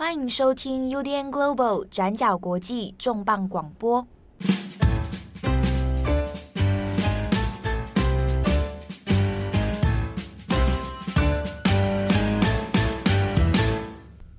[0.00, 4.08] 欢迎收听 UDN Global 转角国际重磅广播。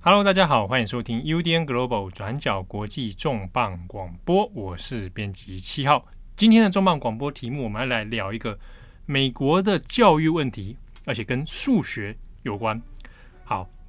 [0.02, 6.08] Hello，大家好，欢迎收听 UDN Global 转角国际重磅广播，我是编辑七号。
[6.36, 8.58] 今天的重磅广播题目，我们要来聊一个
[9.06, 10.76] 美国的教育问题，
[11.06, 12.82] 而且跟数学有关。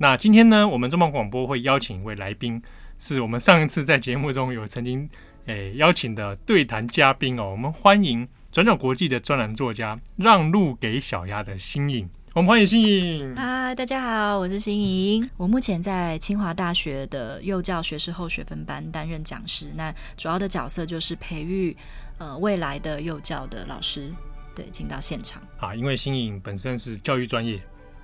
[0.03, 2.61] 好，那今天呢，我们中磅广播会邀请一位来宾，
[2.99, 5.09] 是我们上一次在节目中有曾经
[5.47, 7.53] 诶、欸、邀请的对谈嘉宾哦。
[7.53, 12.11] 我们欢迎转角国际的专栏作家，让路给小鸭的新颖。
[12.35, 13.37] 我们欢迎新颖。
[13.37, 15.31] 嗨，大家好，我是新颖。
[15.37, 21.77] 我目前在清华大学的幼教学士后学分班担任讲师，那主要的角色就是培育
[22.19, 24.13] 呃未来的幼教的老师，
[24.53, 25.41] 对，进到现场。
[25.59, 27.61] 啊，因为新颖本身是教育专业。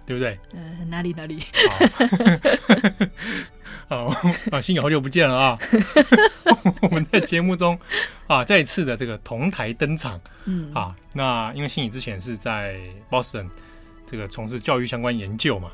[0.08, 0.38] 对不对？
[0.54, 1.38] 呃，哪里哪里？
[3.86, 5.58] 好， 好啊，新颖好久不见了啊！
[6.80, 7.78] 我们在节目中
[8.26, 10.18] 啊，再一次的这个同台登场。
[10.46, 13.50] 嗯啊，那因为新宇之前是在 Boston
[14.06, 15.70] 这个从事教育相关研究嘛，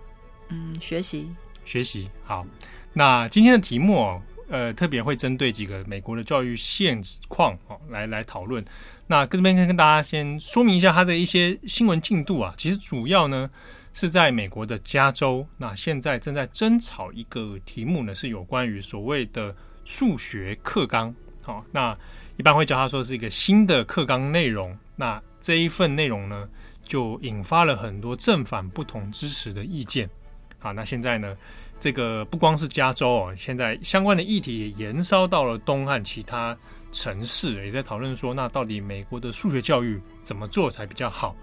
[0.48, 1.32] 嗯，学习
[1.64, 2.10] 学习。
[2.24, 2.44] 好，
[2.92, 8.64] 那今天的题目呃，特别会针对几个美国的教育现况哦，来来讨论。
[9.06, 13.48] 那这边跟跟大家先说明一下它的一些新闻进度啊，其实主要呢。
[13.94, 21.14] 是在美国的加州，那现在正在争吵一个题目呢，是有关于所谓的数学课纲。
[21.42, 21.96] 好，那
[22.36, 24.76] 一般会叫他说是一个新的课纲内容。
[24.96, 26.48] 那这一份内容呢，
[26.82, 30.10] 就引发了很多正反不同支持的意见。
[30.58, 31.36] 好，那现在呢，
[31.78, 36.56] 这个不光是加州哦，现在相关的议题也延烧到了东岸其他
[36.90, 41.36] 城市，也在讨论说，那到底美国的数学教育怎么做才比较好？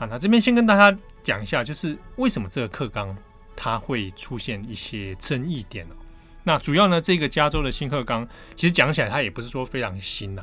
[0.00, 3.14] 啊，那这边先跟大家讲一下，就是为什么这个课纲
[3.54, 5.86] 它会出现一些争议点。
[6.42, 10.42] 那主要呢，这个加州的新课纲其实讲起来，它也不是说非常新呐。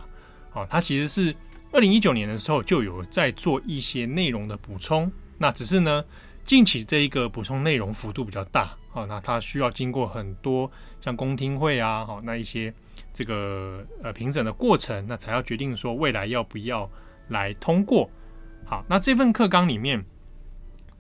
[0.54, 1.36] 哦，它其实是
[1.72, 5.12] 二零一九年的时候就有在做一些内容的补充。
[5.40, 6.06] 那只是呢，
[6.44, 8.78] 近期这一个补充内容幅度比较大。
[8.94, 12.72] 哦，那它需要经过很多像公听会啊，好，那一些
[13.12, 16.88] 这个呃评审的过程，那才要决定说未来要不要
[17.30, 18.08] 来通过。
[18.70, 20.04] 好，那这份课纲里面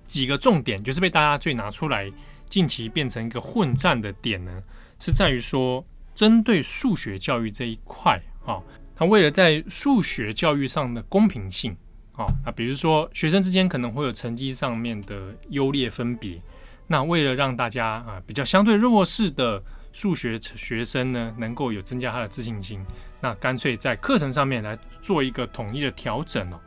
[0.05, 2.09] 几个重点，就是被大家最拿出来，
[2.49, 4.63] 近期变成一个混战的点呢，
[4.99, 5.85] 是在于说，
[6.15, 8.63] 针对数学教育这一块，啊，
[8.95, 11.75] 他为了在数学教育上的公平性，
[12.13, 16.39] 啊，那比如说学生之间可能会有成绩上面的优劣分别，
[16.87, 19.61] 那为了让大家啊比较相对弱势的
[19.91, 22.81] 数学学生呢，能够有增加他的自信心，
[23.19, 26.57] 那干脆在课程上面来做一个统一的调整哦。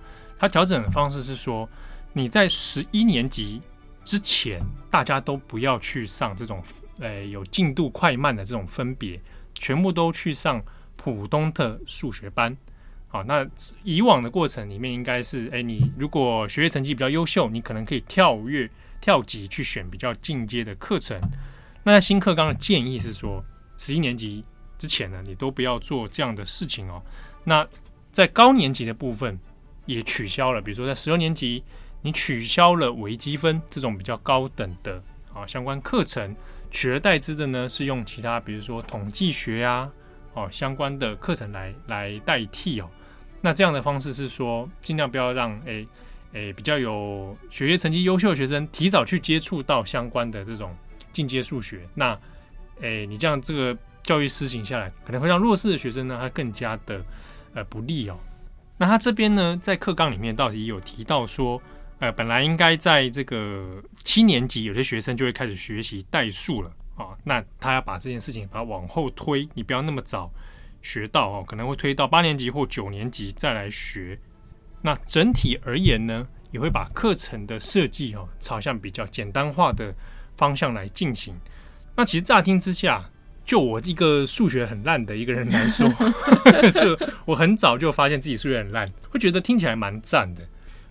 [0.41, 1.69] 它调整的方式是说，
[2.15, 3.61] 你在十一年级
[4.03, 4.59] 之前，
[4.91, 6.65] 大家都不要去上这种，
[6.99, 9.21] 呃，有进度快慢的这种分别，
[9.53, 10.65] 全部都去上
[10.97, 12.57] 普通的数学班。
[13.09, 13.47] 好，那
[13.85, 18.67] 以往的过程里面应该是，诶，你如果学业成绩比较优秀，你可能可以跳跃、
[18.99, 21.21] 跳级去选比较进阶的课程。
[21.83, 23.45] 那新课纲的建议是说，
[23.77, 24.43] 十一年级
[24.79, 27.03] 之前呢，你都不要做这样的事情哦。
[27.45, 27.69] 那
[28.11, 29.39] 在高年级的部分。
[29.87, 31.63] 也取消了，比如说在十六年级，
[32.03, 35.03] 你取消了微积分这种比较高等的
[35.35, 36.35] 啊相关课程，
[36.71, 39.91] 取而代之的呢是用其他，比如说统计学啊，
[40.35, 42.89] 哦相关的课程来来代替哦。
[43.41, 45.87] 那这样的方式是说，尽量不要让诶
[46.33, 50.77] 诶比较有学业成绩优秀的学生提早去接触到相关的这种
[51.13, 51.89] 进阶数学。
[51.95, 52.17] 那
[52.81, 57.05] 诶你这样这个教育施行下来，可能会让弱势的学生呢，他更加的
[57.55, 58.19] 呃不利哦。
[58.81, 61.61] 那他这边呢，在课纲里面到底有提到说，
[61.99, 67.09] 呃，本来应该在这个七年级，有些学生就会开始学习代数了啊。
[67.23, 70.33] 那他要把这件事情把它往后推，你不要那么早
[70.81, 74.19] 学到哦，可能会推到八年级或九年级再来学。
[74.81, 79.95] 那整体而言呢，也会把课程的设计哦，朝向比较简单化的
[80.39, 81.39] 方向来进行。
[81.95, 83.11] 那其实乍听之下，
[83.45, 85.89] 就我一个数学很烂的一个人来说，
[86.75, 90.43] 就我很早就发现自己数学很烂，会觉得听起来蛮赞的。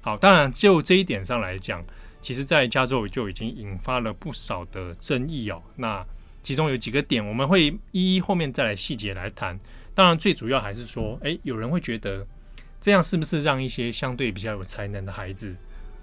[0.02, 1.84] 好，当然就这一点上来讲，
[2.22, 5.62] 其实在加州就已经引发了不少的争议哦。
[5.76, 6.06] 那
[6.42, 9.60] 其中有几个点，我们会一一后面再来细节来谈。
[9.94, 12.26] 当然，最主要还是说，诶，有人会觉得
[12.80, 15.56] 这样是不是让一些相对比较有才能的孩子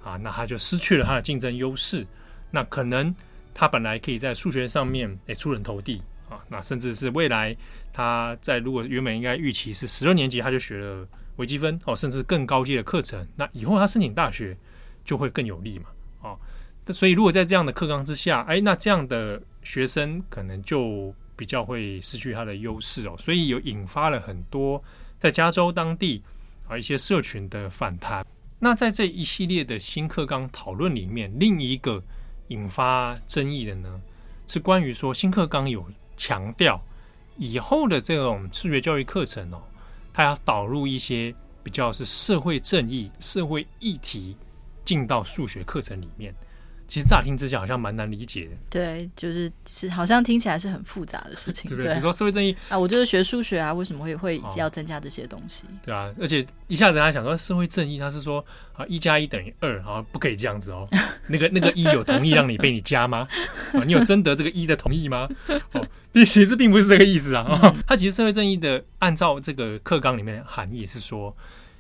[0.05, 2.07] 啊，那他就失去了他的竞争优势？
[2.51, 3.15] 那可能
[3.55, 6.03] 他本来可以在数学上面诶出人头地。
[6.29, 7.57] 啊，那甚至是未来
[7.93, 11.07] 他在如果原本应该预期是十二年级他就学了
[11.37, 14.57] 微积分哦，甚至更高阶的课程，那以后他申请大学
[15.05, 15.87] 就会更有利嘛。
[16.23, 16.39] 哦，
[16.85, 24.83] 那所以如果在这样的课纲之下，哎，那这样的学生可能就比较会失去他的优势哦，所以有引发了很多
[25.19, 26.23] 在加州当地
[26.67, 28.27] 啊一些社群的反弹。
[28.59, 32.03] 那在这一系列的新课纲讨论里面，另一个
[32.49, 34.01] 引发争议的呢，
[34.49, 35.85] 是关于说新课纲有
[36.17, 36.81] 强调
[37.37, 39.63] 以后的这种数学教育课程哦，
[40.13, 44.37] 它要导入一些比较是社会正义、社会议题
[44.85, 46.35] 进到数学课程里面。
[46.89, 51.93] 其实乍听之下好像蛮难理解的，对，就是是好像听起来是很复杂的事情，对不对？
[51.93, 55.65] 比如说社会正义啊，我就是学数学啊，为什么会会要增加这些东西？
[55.85, 58.45] 对啊，而且一下子他想说社会正义，他是说
[58.75, 60.89] 啊一加一等于二，好像不可以这样子哦。
[61.27, 63.27] 那个那个一有同意让你被你加吗？
[63.73, 65.29] 啊，你有征得这个一的同意吗？
[65.73, 67.75] 哦，其实并不是这个意思啊。
[67.87, 71.37] 他其实社会正义的按照这个课纲里面的含义是说。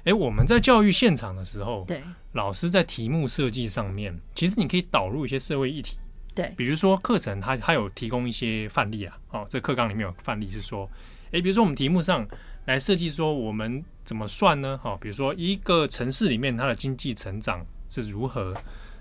[0.06, 2.00] 哎，我们在教育现场的时候，对
[2.32, 5.97] 老师在题目设计上面，其实你可以导入一些社会议题，
[6.32, 10.88] 对，比如说课程它它有提供一些范例啊，哦，这课纲里面有范例是说，
[11.32, 12.25] 哎，比如说我们题目上
[12.67, 14.79] 来设计说我们怎么算呢？
[14.81, 18.55] 哈，比如说一个城市里面它的经济成长是如何，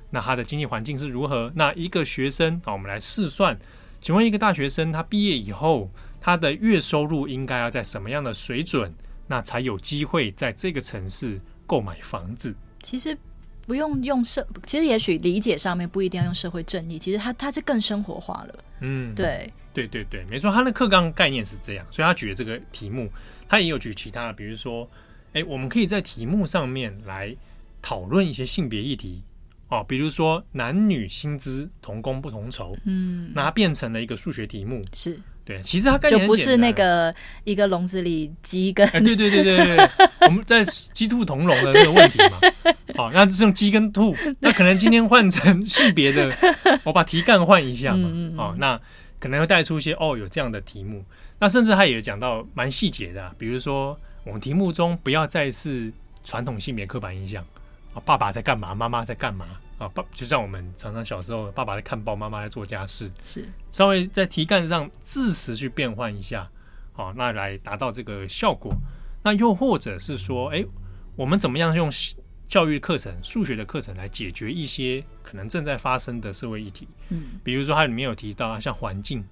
[0.09, 1.51] 那它的经济环境是如何？
[1.53, 3.55] 那一个学生啊，我们来试算，
[4.01, 8.91] 请问一个大学生他毕业以后，他的月收入应该要在什么样的水准？
[9.27, 12.55] 那才有机会在这个城市购买房子。
[12.81, 13.17] 其实
[13.65, 16.99] 不用用社，其实也许理解上面不一定要用社会正义。
[16.99, 18.63] 其实它它是更生活化了。
[18.81, 23.09] 嗯，对对对对，没错，他的课纲概念是这样，所以他举的这个题目，
[23.47, 24.87] 他也有举其他的，比如说，
[25.33, 27.35] 哎，我们可以在题目上面来
[27.81, 29.23] 讨论一些性别议题
[29.69, 32.75] 哦，比如说男女薪资同工不同酬。
[32.83, 34.81] 嗯，那它变成了一个数学题目。
[34.93, 35.19] 是。
[35.45, 37.13] 对，其实它概念就不是那个
[37.43, 39.89] 一个笼子里鸡跟，哎，对对对对对，
[40.21, 42.39] 我们在鸡兔同笼的那个问题嘛。
[42.97, 46.33] 好，那是用鸡跟兔，那可能今天换成性别的，
[46.83, 48.09] 我把题干换一下嘛。
[48.37, 48.79] 哦，那
[49.19, 51.05] 可能会带出一些哦，有这样的题目。
[51.37, 55.91] 那甚至他也讲到蛮细节的，比如说我们题目中不要再是
[56.23, 57.45] 传统性别刻板印象
[57.93, 59.45] 啊，爸爸在干嘛，妈妈在干嘛。
[59.77, 66.49] 啊，爸就像我们常常小时候，爸爸在看报，妈妈在做家事，是稍微在题干上字词去变换一下，
[66.93, 68.73] 好，那来达到这个效果。
[69.21, 70.63] 那又或者是说，哎，
[71.17, 71.91] 我们怎么样用
[72.47, 76.87] 教育课程、数学的课程来解决一些可能正在发生的社会议题？
[77.09, 79.25] 嗯，比如说它里面有提到像环境，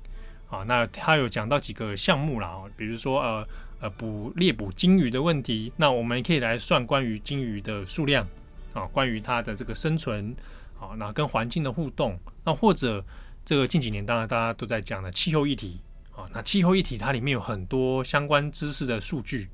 [0.49, 3.47] 啊，那它有讲到几个项目啦，比如说呃
[3.79, 8.27] 呃捕猎捕鲸鱼的问题，那我们可以来算关于鲸鱼的数量。
[8.73, 10.35] 啊，关于它的这个生存，
[10.79, 13.03] 啊，那跟环境的互动，那或者
[13.45, 15.79] 这个近几年当然大家都在讲的气候议题，
[16.15, 19.47] 啊，那气候议题它里面有很多相关知识的数据，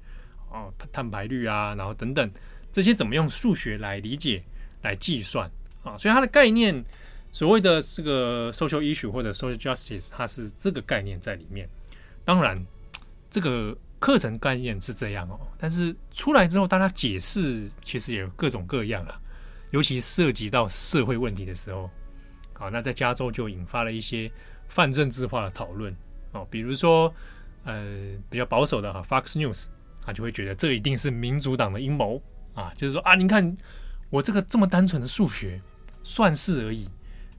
[0.51, 2.31] 啊，碳排率啊，然后等等
[2.71, 4.43] 这些怎么用数学来理解、
[4.81, 5.49] 来计算
[5.83, 5.97] 啊？
[5.97, 6.83] 所以它的概念，
[7.31, 11.67] 所谓的这个 social issue 或者 social justice，它是这个概念在里面。
[12.23, 12.65] 当然，
[13.29, 13.77] 这个。
[13.99, 19.19] 课程概念是这样哦，但是出来之后，大家解释其实也有各种各样啊，
[19.71, 21.89] 尤其涉及到社会问题的时候，
[22.53, 24.31] 好，那在加州就引发了一些
[24.69, 25.93] 泛政治化的讨论
[26.31, 27.13] 哦，比如说
[27.65, 29.65] 呃比较保守的哈 Fox News，
[30.01, 32.21] 他就会觉得这一定是民主党的阴谋
[32.53, 33.57] 啊，就是说啊，你看
[34.09, 35.61] 我这个这么单纯的数学
[36.03, 36.87] 算式而已，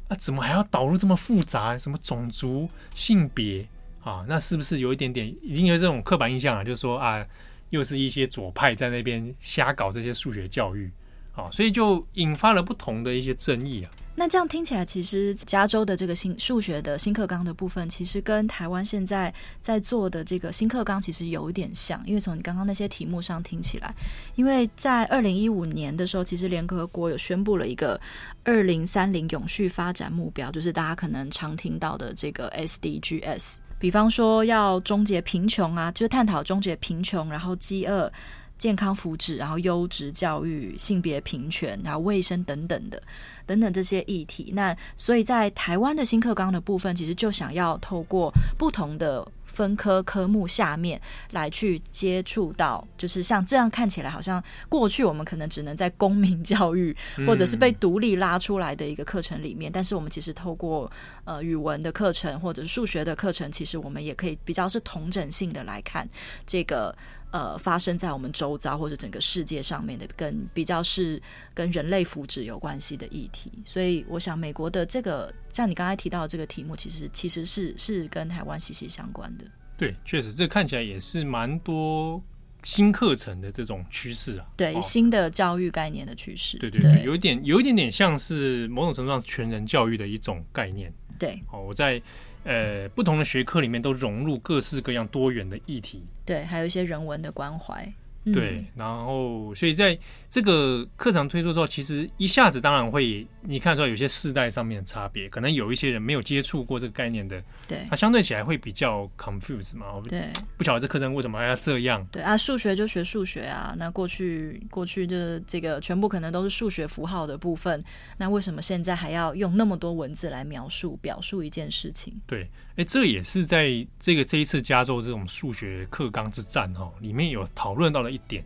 [0.09, 3.67] 啊，怎么还要导入这么复杂什么种族、性别？
[4.03, 6.65] 啊，那是不是有一点点，已经有这种刻板印象啊？
[6.65, 7.25] 就是说啊，
[7.69, 10.91] 又是一些左派在那边瞎搞这些数学教育，
[11.35, 13.91] 啊，所以就引发了不同的一些争议啊。
[14.17, 23.95] 那这样听起来，其实加州的这个新数学的新课纲的部分，其实跟台湾现在在做的这个新课纲其实有一点像，因为从你刚刚那些题目上听起来，
[24.35, 27.99] 因为在二零一五年的时候，其实联合国有宣布了一个
[28.45, 33.57] 二零三零永续发展目标，就是大家可能常听到的这个 SDGs。
[33.81, 38.13] 比方说要终结贫穷啊，就是探讨终结贫穷，然后饥饿、
[38.57, 43.03] 健康福祉，然后优质教育、性别平权，然后卫生等等的
[43.45, 44.53] 等等这些议题。
[44.55, 49.27] 那所以在台湾的新课纲的部分，其实就想要透过不同的。
[49.53, 51.01] 分科科目下面
[51.33, 60.91] 来去接触到，就是像这样看起来好像过去我们可能只能在公民教育或者是被独立拉出来的一个课程里面，但是我们其实透过
[61.25, 66.09] 呃语文的课程或者是数学的课程，其实我们也可以比较是同整性的来看
[66.47, 66.97] 这个。
[67.33, 71.21] 呃，发生在我们周遭或者整个世界上面的，跟比较是
[71.55, 79.45] 跟人类福祉有关系的议题，所以我想美国的这个，像你刚才提到的这个题目，其实其实是是跟台湾息息相关的。
[79.77, 82.23] 对，确实，这看起来也是蛮多
[82.63, 84.47] 新课程的这种趋势啊。
[84.57, 86.59] 对，哦、新的教育概念的趋势。
[86.59, 90.93] 对对对，对有一点有一点点像是某种程度上全人教育的一种概念。
[91.19, 92.03] 对，哦，我在
[92.45, 97.93] 呃不同的学科里面都融入各式各样多元的议题，对，还有一些人文的关怀。
[98.23, 112.07] 对，然后所以在这个课程推出之后，其实一下子当然会你看出来有些世代上面的差别，可能有一些人没有接触过这个概念的，对，他相对起来会比较 confused 嘛，对，不晓得这课程为什么还要这样？
[112.13, 117.83] 对啊，数学就学数学啊，那过去过去的这个全部可能都是数学符号的部分，
[118.19, 122.21] 那为什么现在还要用那么多文字来描述表述一件事情？
[122.27, 122.47] 对。
[122.81, 128.43] 哎，这也是在这个这一次加州这种数学课纲之战哈，里面有讨论到了一点，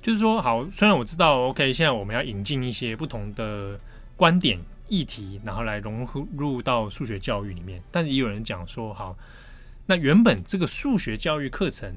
[0.00, 3.78] 就是说，好，虽然我知道，OK，现在我们要引进一些不同的
[4.16, 9.14] 观点、议题，然后来融入到数学教育里面，但是也有人讲说，好，
[9.84, 11.92] 那原本这个数学教育课程，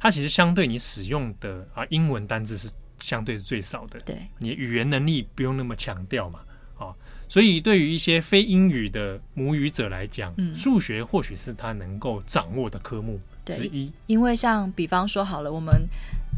[0.00, 2.70] 它其实相对你使用的啊英文单字是
[3.00, 6.40] 相对是最少的，对，你语言能力不用那么强调嘛。
[7.28, 13.92] 所以，对于一些非英语的母语者来讲，嗯，数学或许是他能够掌握的科目之一。
[14.06, 15.86] 因为，像比方说，好了，我们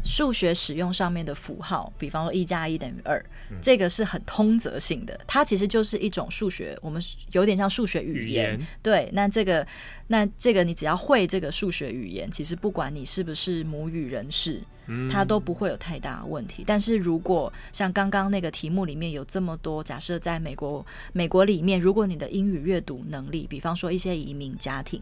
[0.03, 3.23] 数学使用上面的符号，比方说一加一等于二，
[3.61, 8.59] 这个是很通则性的，它其实就是一种数学，我们有点像数学语言。
[8.81, 9.65] 对，那这个，
[10.07, 14.61] 那这个，你只要会这个数学语言，其实不管你是不是母语人士。
[15.09, 25.01] 它都不会有太大的问题，但是如果像刚刚那个题目里面有这么多，假设在美国，美国里面，如果你的英语阅读能力，比方说一些移民家庭，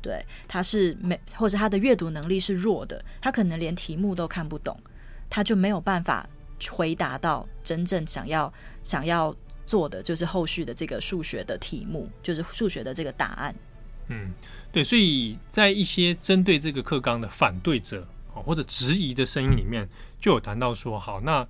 [0.00, 4.78] 对，他是没或者他的阅读能力是弱的，他可能连题目都看不懂，
[5.28, 6.28] 他就没有办法
[6.70, 8.52] 回答到真正想要
[8.82, 9.34] 想要
[9.66, 13.54] 做的，就是后续的这个数学的题目，就是数学的这个答案。
[14.08, 14.32] 嗯，
[14.72, 18.06] 对，所以在一些针对这个课纲的反对者。
[18.44, 19.88] 或者质疑的声音里面
[20.20, 21.44] 就有谈到说，好，那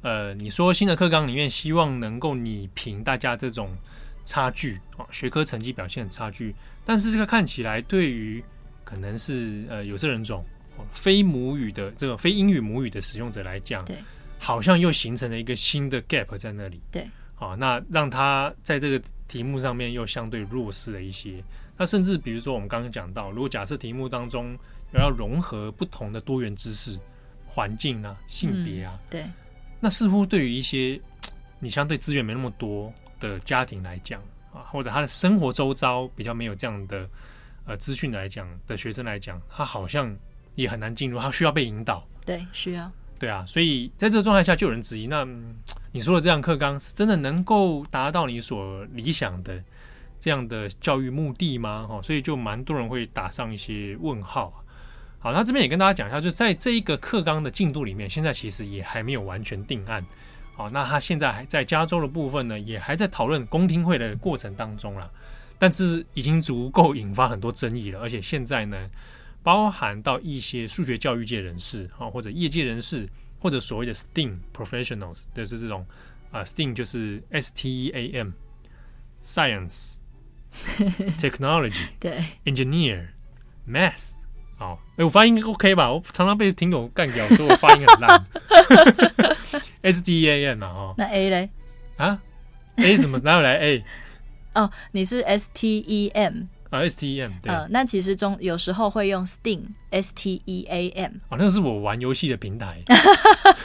[0.00, 3.76] 呃，你说新的课纲里面希望能够弭平大家这种
[4.24, 6.52] 差距啊，学科成绩表现的差距，
[6.84, 8.42] 但是这个看起来对于
[8.84, 10.44] 可能是呃有色人种、
[10.92, 13.96] 非母语的这个非英语母语的使用者来讲，对，
[14.38, 21.42] 好像又形成了一个新的 gap 在那里，对，好，那让他在这个题目上面又相对弱势了一些。
[21.76, 24.56] 那甚至比如说我们刚刚讲到，如果假设题目当中
[24.92, 26.98] 要融合不同的多元知识、
[27.46, 29.26] 环境啊、性别啊，嗯，对，
[29.80, 31.00] 那似乎对于一些
[31.58, 34.20] 你相对资源没那么多的家庭来讲
[34.52, 37.08] 啊，或者他的生活周遭比较没有这样的
[37.64, 40.14] 呃资讯来讲的学生来讲，他好像
[40.54, 42.06] 也很难进入，他需要被引导。
[42.24, 42.90] 对，需要。
[43.18, 45.24] 对啊，所以在这个状态下，就有人质疑：那
[45.92, 49.62] 你说的这样课纲是真的能够达到你所理想的
[50.18, 51.86] 这样的教育目的吗？
[51.88, 54.52] 哈，所以就蛮多人会打上一些问号。
[55.20, 60.04] 好，那这边也跟大家讲一下，就在这一个课纲的进度里面，现在其实也还没有完全定案。
[60.54, 65.10] 好，那他现在还在加州的部分呢，也还在讨论公听会的过程当中了。
[65.58, 68.90] 但是已经足够引发很多争议了，而且现在呢，
[69.42, 75.86] 包含到一些数学教育界人士啊，或者业界人士，或者所谓的 STEAM professionals，就是这种
[76.32, 79.96] 啊，STEAM 就是 S T E A M，Science、
[81.18, 84.14] Technology，对，Engineer，Math。
[84.62, 85.92] 好，哎、欸，我发音 OK 吧？
[85.92, 88.24] 我常常被听友干掉，说我发音很烂。
[89.82, 91.50] S D A N 啊，哦，那 A 嘞？
[91.96, 92.22] 啊
[92.76, 93.84] ，A 怎么哪有来 A？
[94.54, 97.52] 哦，你是 S T E M 啊，S T E M 对。
[97.52, 101.14] 呃，那其实中有时候会用 STEAM，S T E A M。
[101.28, 102.80] 哦，那个是我玩游戏的平台。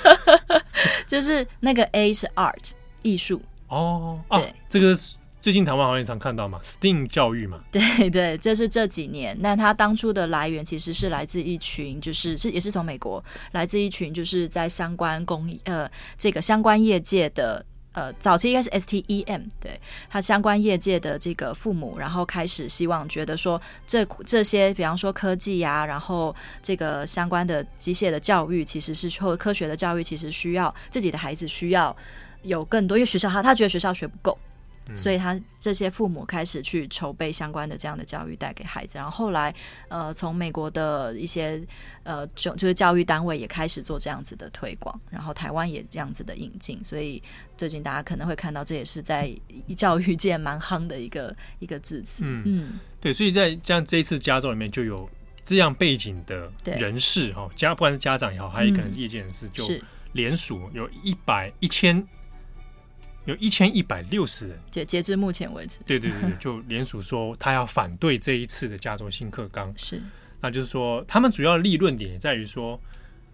[1.05, 2.71] 就是那个 A 是 Art
[3.03, 5.17] 艺术哦，对，啊、这个是。
[5.39, 9.37] 最近台湾好像也常看到嘛，STEAM 教育嘛， 对对，这是这几年。
[9.39, 17.63] 那它当初的来源其实是来自一群，就是是也是从美国来自一群，就是在相关工呃这个相关业界的
[17.93, 19.79] 呃早期应该是 STEM，对，
[20.09, 31.95] 他相关业界的这个父母，然后开始希望觉得说这这些比方说科技呀、啊，然后这个相关的机械的教育，其实是或科学的教育，其实需要自己的孩子需要
[32.41, 34.37] 有更多，因为学校他他觉得学校学不够。
[34.95, 39.53] 所以，他这些父母开始去筹备相关的这样的教育带给孩子，然后后来，
[39.89, 41.61] 呃，从美国的一些
[42.03, 47.21] 呃就就是教育单位也开始做这样子的推广，然后台湾也这样子的引进，所以
[47.57, 49.29] 最近大家可能会看到，这也是在
[49.75, 52.23] 教育界蛮夯的一个 一个字词。
[52.25, 55.09] 嗯嗯，对，所以在像这一次加州里面就有
[55.43, 59.67] 这样背景的人士哈，家不管是家长也好，还有可能是业界人士，就
[60.13, 62.07] 联署有一百一千。
[63.27, 70.01] 有一千一百六十人，截截至目前为止，对对对， 就联署说他要反对这一次的加州新课纲，是，
[70.39, 72.79] 那就是说他们主要的立论点也在于说，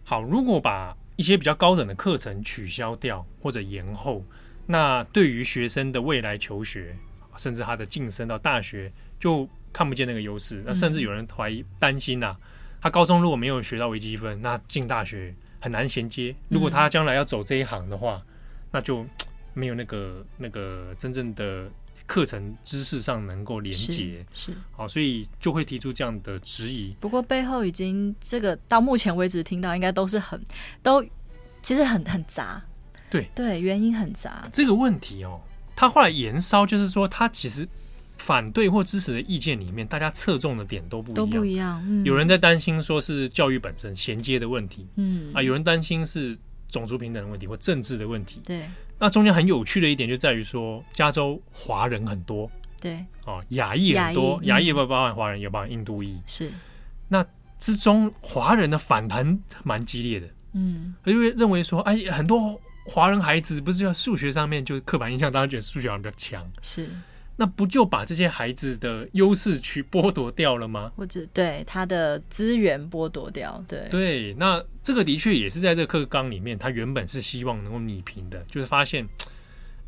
[0.03, 4.25] 好，如果把一些比较高等的课程取消掉或者延后，
[4.65, 6.95] 那对于学生的未来求学，
[7.37, 12.37] 甚至他的晋升到大学，就看不见那个优势，那甚至有人怀疑担心呐、啊，
[12.81, 16.35] 他高中如果没有学到微积分，那进大学很难衔接。
[16.49, 18.19] 如果他将来要走这一行的话，
[18.71, 19.05] 那就
[19.53, 21.69] 没有那个那个真正的
[22.05, 26.95] 课程知识上能够连接，是好，所以就会提出这样的质疑。
[26.99, 30.41] 不过背后已经这个到目前为止听到应该都是很
[30.81, 31.03] 都
[31.61, 32.61] 其实很很杂，
[33.09, 34.47] 对对，原因很杂。
[34.51, 35.39] 这个问题哦，
[35.75, 37.67] 他后来延烧就是说，他其实。
[38.15, 41.15] 反对或支持的意见里面，大家侧重的点都不一样。
[41.15, 41.83] 都不一样。
[41.85, 46.37] 嗯、有人在担心说是教育本身衔接的问题，嗯啊，有人担心是
[46.73, 48.41] 种族平等的问题或政治的问题。
[48.43, 48.67] 对。
[48.97, 52.49] 那中间很有趣的一点就在于说，加州华人很多。
[52.81, 53.05] 对。
[53.25, 56.19] 哦，亚裔很多，亚裔、嗯、不包含华人，也包含印度裔。
[56.25, 56.51] 是。
[57.07, 57.23] 那
[57.59, 60.27] 之中华人的反弹蛮激烈的。
[60.53, 60.95] 嗯。
[61.05, 66.51] 因为认为说，哎，很多华人孩子不是要数学上面就刻板印象，大家觉得数学好像比较强。
[66.63, 66.89] 是。
[67.35, 70.91] 那不就把这些孩子的优势去剥夺掉了吗？
[70.95, 73.63] 或者对他的资源剥夺掉？
[73.67, 79.07] 对对，那这个的确也是在这个课纲里面，他原本是希望能够拟平的，就是发现，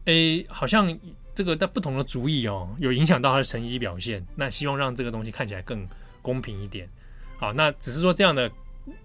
[0.06, 0.98] 哎，好像
[1.36, 4.26] 这个在不同的主意哦，有影响到他的成绩表现。
[4.36, 5.88] 那希望让这个东西看起来更
[6.22, 6.90] 公平一点。
[7.38, 8.52] 好，那只是说这样的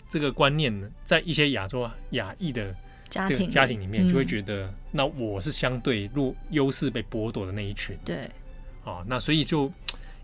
[0.09, 2.75] 这个观念呢，在一些亚洲亚裔的
[3.11, 4.73] 家庭家庭里面，就会觉得。
[4.93, 8.29] 那我是相对弱优势被剥夺的那一群，对，
[8.85, 9.73] 啊，那所以就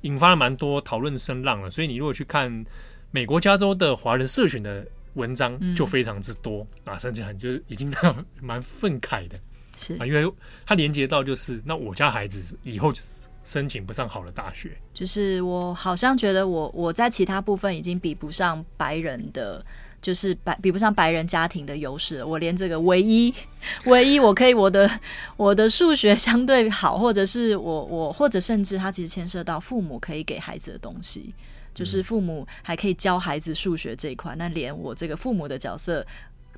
[0.00, 1.70] 引发了蛮多讨论声浪了。
[1.70, 2.66] 所以你如果去看
[3.12, 7.88] 美国加州的华人社群的文章，就非常之多、嗯、啊，甚至很就是已经
[8.42, 9.38] 蛮愤慨的，
[9.76, 10.28] 是啊，因为
[10.66, 12.92] 它连接到就是那我家孩子以后
[13.44, 19.64] 申请不上好的大学，就是我好像觉得我我在其他部分已经比不上白人的。
[20.02, 23.34] 就是白比不上白人家庭的优势，我连这个唯一
[23.86, 24.88] 唯一我可以我的
[25.36, 31.34] 我的数学相对好，或者是我我或者甚至他其实牵涉到父母可以给孩子的东西，
[31.74, 36.06] 就是父母还可以教孩子数学这一块，那连我这个父母的角色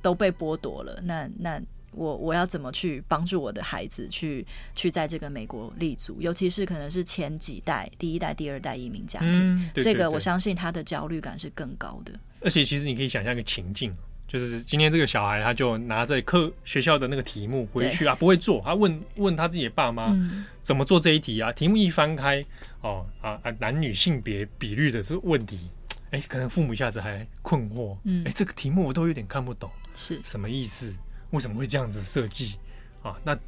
[0.02, 1.60] 都被剥夺了，那那
[1.92, 4.46] 我我要怎么去帮助我的孩子去
[4.76, 6.16] 去在这个美国立足？
[6.20, 12.12] 尤其是可能是前几代第一代、第二代移民家庭，嗯、对对对，这个我相信他的焦虑感是更高的。
[12.40, 13.94] 而且其实你可以想象一个情境，
[14.26, 20.16] 就是今天这个小孩他就拿着课学校的那个题目回去啊，不会做，他问问他自己的爸妈
[20.62, 21.52] 怎么做这一题啊？
[21.52, 22.44] 题目一翻开，
[22.80, 25.70] 哦啊啊，男女性别比率的这个问题，
[26.10, 30.98] 哎，可能父母一下子还困惑，哎，这个题目我都有点看不懂，是什么意思？
[31.30, 32.56] 为什么会这样子设计
[33.02, 33.18] 啊？
[33.24, 33.38] 那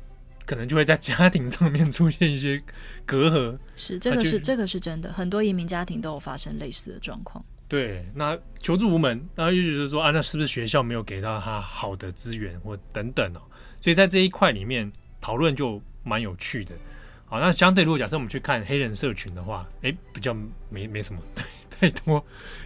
[0.45, 2.61] 可能就会在家庭上面出现一些
[3.07, 3.59] 隔阂。
[3.77, 7.45] 是这个是这个是真的，很多移民家庭都有发生类似的状况。
[7.71, 13.41] 对，那求助无门，然后又就是说啊，那是不是学校没有给到他好的资源或等等哦？
[13.81, 16.75] 所以在这一块里面讨论就蛮有趣的。
[17.27, 20.37] 好，那相对如果假设我们去看黑人社群的话，哎，比较
[20.69, 21.21] 没没什么
[21.71, 22.21] 太多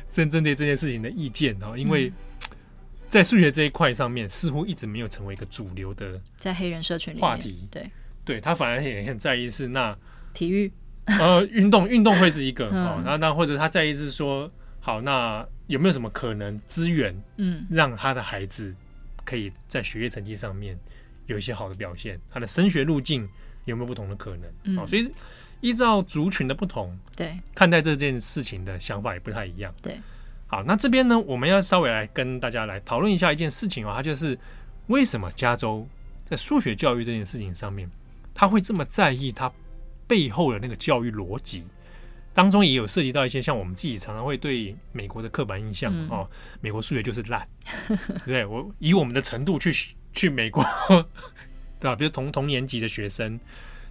[0.09, 2.11] 针针对这件事情的意见哦，因为
[3.11, 7.69] 在数学这一块上面似乎一直没有成为一个主流的在黑人社群话题。
[7.71, 7.91] 对，
[8.25, 9.95] 对他反而也很在意是那
[10.33, 10.73] 体育
[11.05, 14.51] 呃运动运动会是一个 哦，那那或者他在意是说。
[14.85, 18.77] 好，那有没有什么可能资源，嗯，让他的孩子
[19.25, 20.79] 可以在学业成绩上面
[21.25, 22.21] 有一些好的表现？
[22.31, 23.27] 他的升学路径
[23.65, 24.43] 有没有不同的可能？
[24.65, 25.11] 嗯，好，所以
[25.63, 29.73] 依照族群的不同，对，看待这件事情的想法也不太一样。
[29.81, 29.99] 对，
[30.47, 34.39] 好，那这边呢，我们要稍微来跟大家来讨论一下一件事情啊，它就是
[34.89, 35.89] 为什么加州
[36.27, 37.91] 在数学教育这件事情上面，
[38.35, 39.51] 他会这么在意他
[40.07, 41.65] 背后的那个教育逻辑？
[42.35, 46.29] 当中也有涉及到一些像我们自己常常会对美国的刻板印象、嗯、哦，
[46.61, 47.49] 美国数学就是烂，
[47.89, 48.45] 对不对？
[48.45, 49.73] 我以我们的程度去
[50.13, 50.63] 去美国，
[51.79, 51.95] 对吧？
[51.95, 53.39] 比如同同年级的学生，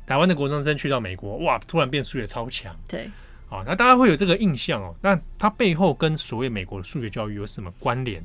[0.06, 3.06] 台湾的国中生去到美国，哇，突然变数学超强，对，
[3.50, 4.94] 啊、哦，那大家会有这个印象哦。
[5.02, 8.22] 那它背后跟所谓美国的数学教育有什么关联？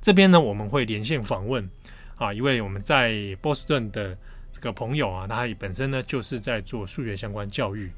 [0.00, 1.68] 这边呢，我们会连线访问
[2.16, 4.16] 啊，一位我们在波士顿的
[4.50, 7.92] 这个朋友啊，他本身呢就是在做数学相关教育。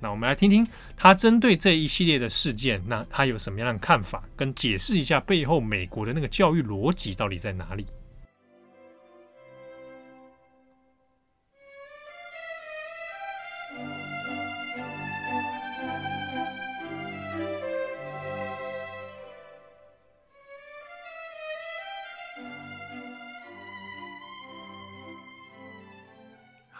[0.00, 7.86] 那我们来听听他针对这一系列的事件，那他有什么样的看法，跟解释一下背后美国的那个教育逻辑到底在哪里？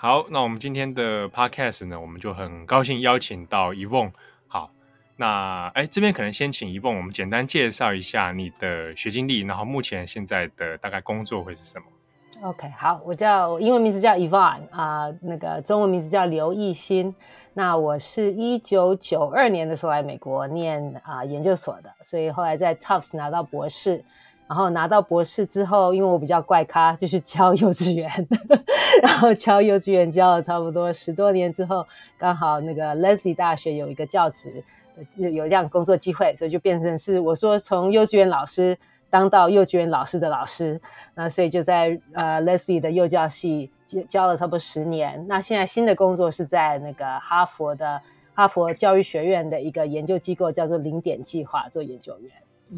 [0.00, 4.12] 好，那我们今天的 podcast 呢，我们就很高兴邀请到 e v o n。
[4.46, 4.70] 好，
[5.16, 11.86] 那哎，这边可能先请 e v o n 我们简单介绍一下你的学经历，然后目前现在的大概工作会是什么
[12.48, 17.12] ？OK，好，我叫英文名字叫 evon 啊、那个中文名字叫刘奕新。
[17.52, 24.04] 那我是一九九二年的时候来美国念啊、研究所的，所以后来在 Tufts 拿到博士。
[24.48, 28.10] 然后拿到博士之后，因为我比较怪咖，就去教幼稚园，
[29.02, 34.64] 然后教幼稚园教了差不多十多年之后，刚好那个 Lesley 大学有一个教职，
[35.16, 38.78] 有一样工作机会，所以就变成是我说从幼稚园老师
[39.10, 40.80] 当到幼稚园老师的老师，
[41.14, 43.70] 那所以就在呃 Lesley 的幼教系
[44.08, 45.26] 教了差不多十年。
[45.28, 48.00] 那现在新的工作是在那个哈佛的
[48.34, 52.32] 哈佛教育学院的一个研究机构，叫做零点计划做研究员。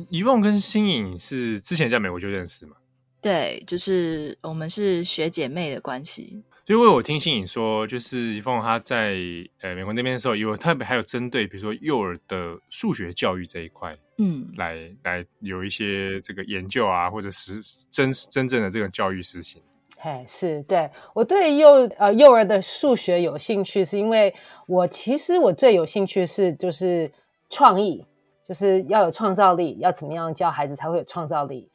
[0.09, 2.77] 怡凤跟新颖是之前在美国就认识嘛？
[3.21, 6.43] 对，就是我们是学姐妹的关系。
[6.67, 9.17] 因为我听新颖说，就是怡凤她在
[9.61, 19.61] 呃美国那边的时候，有特别还有针对比如说幼儿的数学教育这一块，嗯，来来有一些这个研究啊，或者实真真正的这个教育实行。
[19.97, 24.33] 嘿，是对我对幼呃幼儿的数学有兴趣，是因为
[24.69, 27.11] 我其实我最有兴趣是就是
[27.51, 28.05] 创意。
[28.51, 31.71] 就是要有创造力，要怎么样教孩子才会有创造力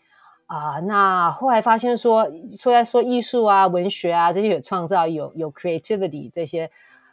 [0.45, 6.69] 啊、那后来发现说，说在说艺术啊、文学啊这些有创造、有有 creativity 这些，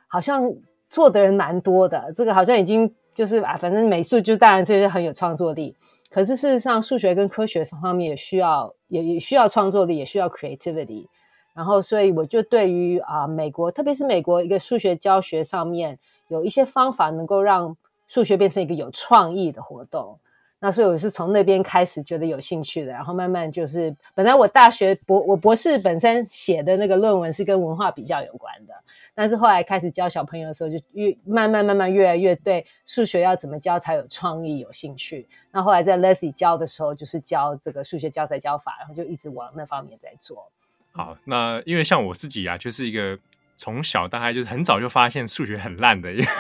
[0.09, 0.53] 好像
[0.91, 2.13] 做的人蛮多的。
[2.13, 5.77] 这个好像已经就是啊，反正美术就当然这些很有创作力。
[6.11, 11.07] 可是事实上，数学跟科学方面也需要，也也需要创作力，也需要 creativity。
[11.55, 17.77] 然后，所以我就对于啊、美国，特别是美国一个数学教学上面有一些方法能够让。
[18.13, 20.19] 数学变成一个有创意的活动，
[20.59, 28.75] 那所以我是从那边开始觉得有兴趣的，然后慢慢就是，本来我大学博我博士本身写的那个论文是跟文化比较有关的，
[29.15, 35.27] 但是后来开始教小朋友的时候，就越慢慢慢慢越来越对数学要怎么教才有创意有兴趣。
[35.51, 40.53] 那后来在 Leslie 教的时候，就是教这个数学教材教法，然后就一直往那方面在做。
[40.93, 43.19] 好，那因为像我自己啊，就是一个
[43.57, 46.31] 从小大概就是很早就发现数学很烂的一个。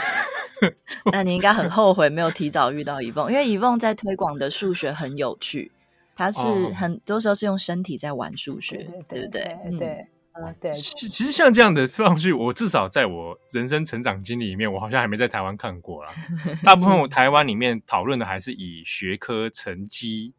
[1.12, 5.72] 那你应该很后悔没有提早遇到 Yvonne，因为 Yvonne 在推广的数学很有趣，
[6.14, 8.76] 他是很多时候是用身体在玩数学，
[9.08, 9.58] 对不对？
[9.62, 10.72] 对，对，嗯，对。
[10.72, 16.12] 其其实像这样的数据，我至少在我人生成长经历里面，我好像还没在台湾看过啦。
[16.64, 20.32] 大部分我台湾里面讨论的还是以学科成绩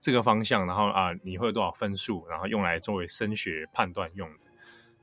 [0.00, 4.38] 这个方向，然后啊，你会有多少分数，然后用来作为升学判断用的。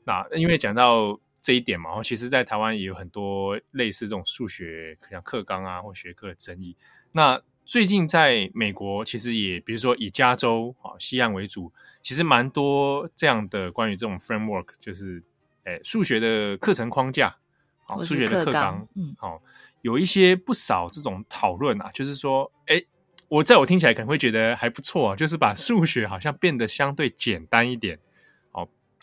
[0.03, 1.19] 那因为讲到。
[1.41, 6.75] 这一点嘛，其实，在台湾也有很多类似这种数学，像课纲啊或学科的争议。
[7.13, 11.71] 那最近在美国，其实也比如说以加州啊西岸为主，
[12.01, 15.23] 其实蛮多这样的关于这种 framework，就是
[15.63, 17.35] 诶数学的课程框架，
[17.85, 19.41] 好数学的课纲，嗯，好
[19.81, 22.85] 有一些不少这种讨论啊，就是说，诶
[23.29, 27.99] 我在我听起来可能会觉得还不错，啊就是把数学好像变得相对简单一点。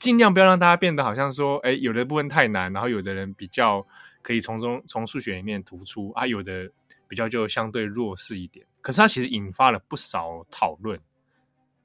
[0.05, 3.87] 尽量不要让大家变得好像说，哎，有的部分太难，然后有的人比较
[4.21, 6.71] 可以从中从数学里面突出啊，有的
[7.09, 8.67] 比较就相对弱势一点。
[8.83, 11.01] 可是它其实引发了不少讨论，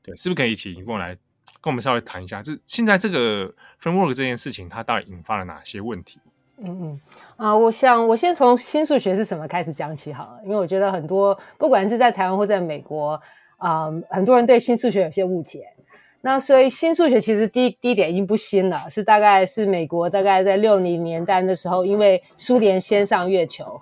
[0.04, 1.16] 对，是不是可以请 Yvonne 来
[1.62, 6.20] 跟我们稍微谈一下，就现在这个 framework 这件事情，它到底引发了哪些问题？
[6.62, 7.02] 嗯嗯
[7.38, 13.22] 啊，我想我先从新数学是什么开始讲起好了，因为我觉得很多不管是在台湾或在美国
[13.56, 15.70] 啊，很多人对新数学有些误解。
[16.22, 23.80] 那所以新数学其实第一第一点已经不新了，是大概是美国大概在六零年代的时候，因为苏联先上月球，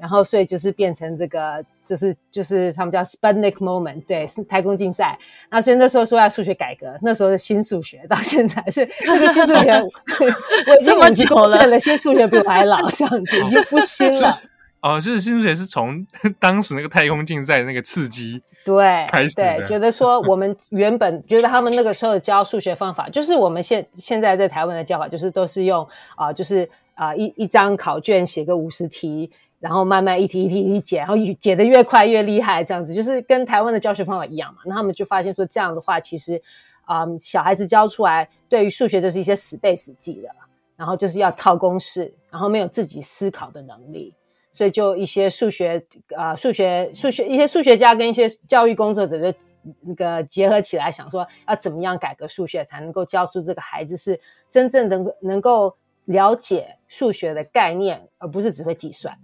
[0.00, 5.16] 然后所以就是变成这个，就是就是他们叫 Sputnik moment，对，是太空竞赛。
[5.48, 9.70] 那所以那时候说要数学改革，那时候的新数学到现在是这个新数学，
[10.66, 14.40] 我已经五级过了，新数学比我还老，这样子已经不新了。
[14.86, 16.06] 哦，就是新数学是从
[16.38, 18.40] 当时那个太空竞赛那个刺激。
[18.64, 25.84] 对开始，对，觉得说我们原本觉得他们那个时候教数学方法，就是我们现现在在台湾的教法，就是都是用
[26.16, 34.58] 啊、呃，就是啊、呃、一一张考卷写个五十题，然后慢慢一题一题一题解，然后解得越快越厉害，这样子就是跟台湾的教学方法一样嘛。
[34.64, 36.42] 那他们就发现说这样的话，其实
[36.86, 40.28] 啊、呃、小孩子教出来对于数学就是一些死背死记的，
[40.76, 44.12] 然后就是要套公式，然后没有自己思考的能力。
[44.56, 49.38] 所以，就一些数学啊、数学、数学一些数学家跟一些教育工作者就
[49.82, 59.18] 那个结合起来，想说要怎么样改革数学，才能够教出这个孩子是真正能够能够了解数学的概念，而不是只会计算。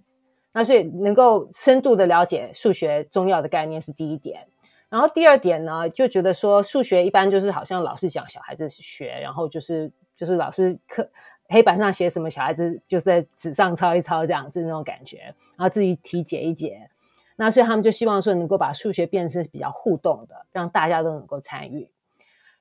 [0.53, 4.47] 那所以能够深度的了解数学重要的概念是第一点。
[4.91, 11.09] 然后第二点呢，就觉得说数学一般就是好像老师讲小孩子学，然后就是就是老师课。
[11.53, 16.89] 黑板上写什么，小孩子就是在纸上抄一抄，这样子那种感觉，然后自己题解一解。
[17.37, 21.89] 那所以他们就希望说，能够把数学变成比较互动的，让大家都能够参与。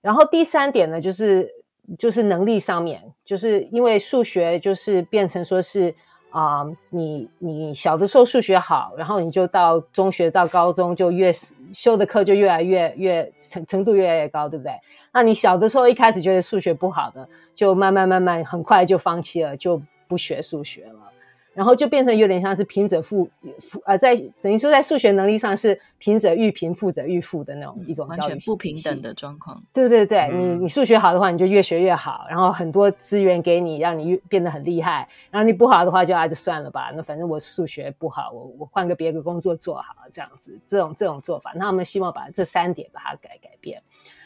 [0.02, 1.50] 然后第三点呢，就是
[1.98, 5.94] 就是能力上面，就是因为数学就是变成说是
[6.32, 11.32] 啊、你你小的时候数学好，然后你就到中学到高中就越
[11.74, 14.74] 修的课就越来越越程程度越来越高，对不对？
[15.12, 21.11] 那你小的时候一开始觉得数学不好的，就慢慢慢慢很快就放弃了，就不学数学了。
[21.54, 29.62] 然后就变成有点像是贫者富，富呃，在等于说在数学能力上是贫者愈贫，富者愈富的那种一种教育、嗯、完全不平等的状况。
[29.74, 35.08] 对对对，嗯、你你数学好的话，你就越学越好，然后很多资源给你，让你越变得很厉害。
[35.30, 43.82] 然后你不好的话就，就啊就算了吧，那反正我数学不好，我我换个别的工作做好这样子，这种这种做法，那我们希望把这三点把它改改变。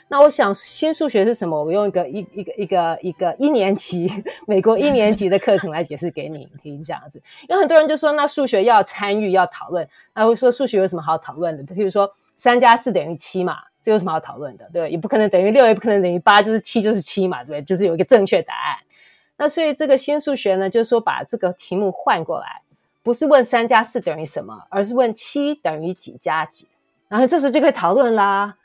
[0.07, 1.63] 那我想新数学是什么？
[1.63, 4.07] 我用一个一一个一个一个一年级
[4.45, 7.19] 美国一年级的课程来解释给你听，这样子。
[7.49, 11.63] 因为很多人就说，那数学要参与要讨论，那会说数学有什么好讨论的？
[11.73, 14.69] 譬如说三加四等于七嘛，这有什么好讨论的？
[14.71, 17.61] 对，也不可能等于六，也不可能等于八，就是七就是七嘛，对不对？
[17.63, 18.77] 就是有一个正确答案。
[19.37, 22.61] 那所以这个新数学呢，就是说把这个题目换过来，
[23.01, 26.67] 不是问三加四等于什么，而是问七等于几加几，
[27.07, 28.55] 然后这时候就可以讨论啦。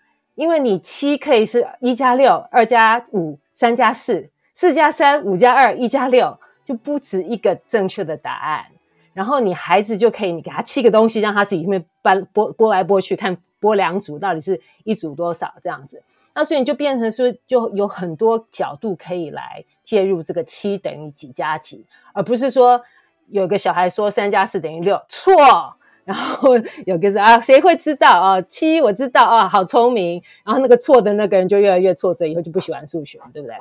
[0.41, 8.65] 因为你七可以是一加六、二加五、三加四、四加三、五加二、一加六，就不止一个正确的答案。
[9.13, 16.03] 然后你孩子就可以，你给他七个东西，让他自己面搬拨拨来拨去，看拨两组到底是一组多少这样子。
[16.35, 22.83] 那所以你就变成说，就有很多角度可以来介入这个七等于几加几，而不是说
[23.29, 25.77] 有个小孩说三加四等于六，错。
[26.05, 26.51] 然后
[26.87, 28.41] 有个是啊，谁会知道啊？
[28.43, 30.23] 七我知道啊，好聪明。
[30.45, 33.57] 然后那个错的那个人就越来越挫折，以后就不喜欢数学，对不对？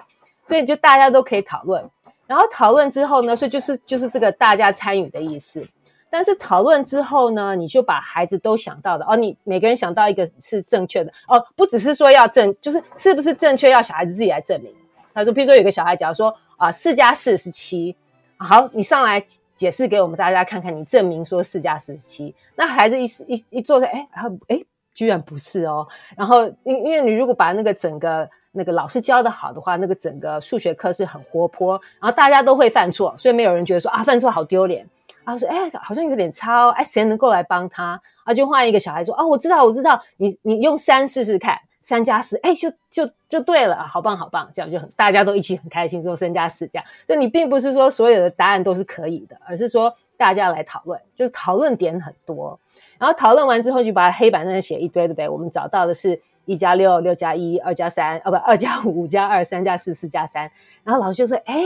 [0.45, 1.84] 所以就大家都可以讨论。
[2.25, 5.63] 然后讨论之后呢，所以就是就是这个大家参与的意思。
[6.10, 14.73] 但是讨论之后呢，你就把孩子都想到的哦，你每个人想到一个是正确的哦，不只是说要正，就是是不是正确要小孩子自己来证明。
[15.13, 17.95] 他说，譬如说有个小孩假如说啊，四加四是七，
[18.38, 19.23] 好，你上来。
[19.60, 24.58] 解释给我们大家看看，你证明说四加四十七，那孩子一一一坐在，哎，然后哎，
[24.93, 25.86] 居然不是哦。
[26.15, 34.88] 然后因因为你如果把那个整个那个老师教得好的话，那个整个数学课是很活泼，然后大家都会犯错，所以没有人觉得说啊犯错好丢脸。
[35.26, 38.02] 然后说哎，好像有点差哦，哎，谁能够来帮他？
[38.24, 41.60] 啊，就换一个小孩说啊，我知道，我知道，你你用三试试看。
[41.89, 46.86] 三加四，哎，就就就对了，好棒好棒，这样就很大家都一起很开心，说三加四这样。
[47.08, 52.60] 所以你并不是说所有的答案都是可以的，而是说大家来讨论，就是讨论点很多。
[52.99, 55.28] 然后讨论完之后，就把黑板上写一堆，对不对？
[55.28, 60.52] 我们找到的是一加六，六加一，二加三，哦不，二加五，五加二，三加四，四加三。
[60.84, 61.58] 然后老师就说，哎，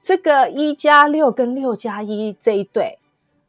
[0.00, 3.00] 这个一加六跟六加一这一对，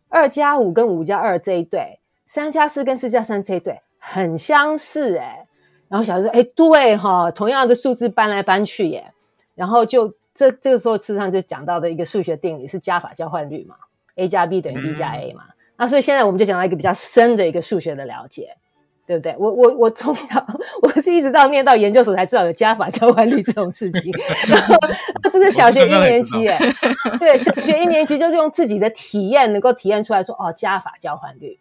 [0.10, 5.47] 二加五跟五加二这一对，三加四跟四加三这一对，很相似，哎。
[5.90, 9.14] 然后小孩说：“哎，对哈，同样的数字搬来搬去耶。”
[9.56, 13.76] 然后就这这个时候，事实上就讲到的一个数学定理是加法交换律嘛
[14.16, 15.44] ，a 加 b 等于 b 加 a 嘛。
[15.48, 18.56] 嗯、那所以现在我们就讲到一个比较深的一个数学的了解，
[19.08, 19.36] 对不对？
[19.40, 20.46] 我我我从小
[20.82, 24.14] 我是一直到念到研究所才知道有加法交换律这种事情。
[24.48, 24.76] 然后
[25.32, 26.58] 这是小学一年级耶，
[27.18, 31.58] 对，小学一年级就是用自己的体验能够体验出来说哦，加法交换律。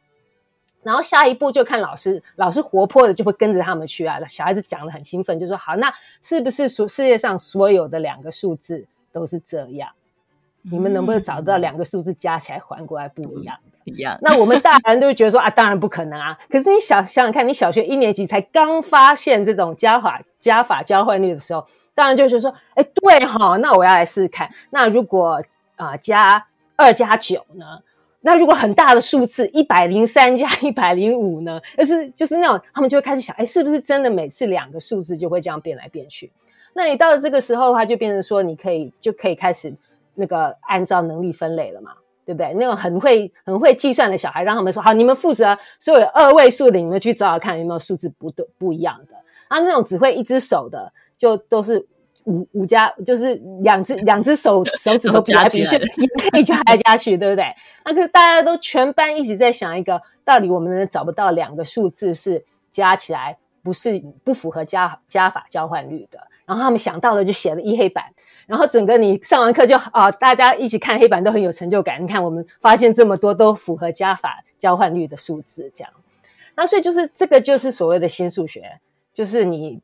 [0.87, 4.21] 然后下一步就看老师，老师活泼的就会跟着他们去啊。
[4.29, 9.91] 小孩子讲的很兴奋，就说好，那是不是所世界上所有的两个数字都是这样？
[10.63, 13.93] 嗯、你们能不能找到两个数字加起来换过来不一样的？
[13.93, 14.17] 一样。
[14.23, 16.39] 那我们大人都会觉得说啊，当然不可能啊。
[16.49, 24.49] 可是你想想想看，你小学一年级才刚发现这种加法加法交换率的时候，当然就觉得说，哎，对哈，那我要来试试看。
[24.71, 25.43] 那如果
[25.75, 26.47] 啊、呃、加
[26.77, 27.81] 二加九呢？
[28.27, 31.61] 那如果很大的数字一百零三加 一百零五呢？
[31.79, 36.33] 就是就是那种他们就会开始想，哎，是不是真的每次两个数字就会这样变来变去？
[36.73, 39.73] 那你到了这个时候的话，就变成说你可以就可以开始
[40.17, 41.93] 那个按照能力分类了嘛，
[42.25, 42.53] 对不对？
[42.55, 49.15] 那种很会很会计算的小孩，让他们说好，你们负责所有二位数的，你们去找找看有没有数字不对不一样的。
[49.47, 51.87] 啊，那种只会一只手的，就都是。
[52.27, 57.45] 五五加就是两只两只手 手指头比来比去， 也可以加来加去，对不对？
[57.85, 66.19] 那可是大家都全班一直在想一个，到底我们能找不到两个数字是加起来不是不符合加加法交换率的？
[66.45, 68.05] 然后他们想到的就写了一黑板，
[68.47, 72.03] 然后整个你上完课就啊，大家一起看黑板都很有成就感。
[72.03, 75.93] 你看我们发现这么多都符合加法交换率的数字，这样。
[76.57, 78.81] 那所以就是这个就是所谓的新数学，
[79.15, 79.81] 就是你。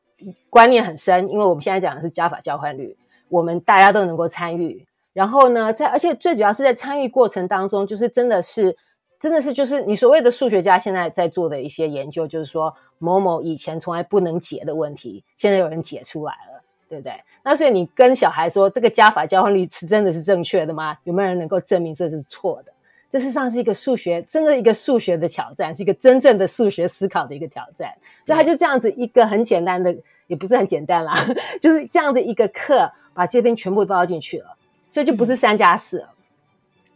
[0.50, 2.96] 观念很深，因为我们现在讲的是加法交换律，
[3.28, 4.86] 我们大家都能够参与。
[5.12, 8.76] 然后呢，在而且最主要是在参与过程当中，就是真的是
[9.20, 17.12] 真的是就是你所谓的数学家现在在做的一些研究，就是说某某以前从来不能解的问题，现在有人解出来了，对不对？
[17.44, 20.96] 那所以你跟小孩说这个加法交换律是真的是正确的吗？
[21.04, 22.71] 有没有人能够证明这是错的？
[23.12, 27.92] 这实际上是一个数学，真的一个数学的挑战，是一个真正的数学思考的一个挑战。
[28.24, 29.94] 所以他就这样子一个很简单的，
[30.28, 31.12] 也不是很简单啦，
[31.60, 34.56] 就是这样的一个课，把这边全部包进去了，
[34.88, 36.08] 所以就不是三加四了。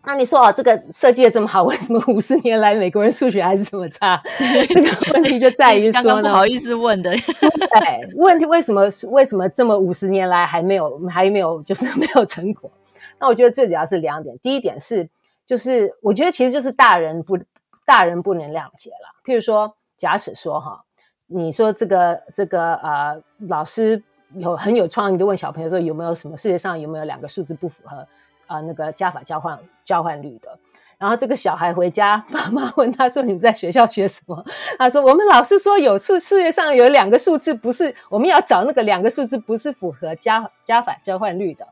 [0.09, 4.22] 那你说哦，这个设计的这么好， 为什么五十年来美国人数学还是这么差？
[4.38, 12.70] 这个问题就在于说呢，刚刚不好意思问的，对，问题为什么为什么这么五十年来还没有还没有就是没有成果？
[13.18, 15.09] 那我觉得最主要是两点，第一点是
[15.47, 17.39] 就是我觉得其实就是大人不
[17.87, 19.15] 大人不能谅解了。
[19.25, 20.85] 譬如说，假使说哈，
[21.27, 24.03] 你说这个这个呃老师
[24.35, 28.07] 有很有创意的问小朋友说有没有什么世界上有没有两个数字不符合？
[28.49, 30.57] 啊、那个加法交换交换律的，
[30.99, 34.47] 然后这个小孩回家，妈妈问他说：“你们在学校学什么？”
[34.79, 41.67] 他说：“我们老师说有数，世界上有两个数字不是，我们要找那个两个数字不是符合加加法交换律的。”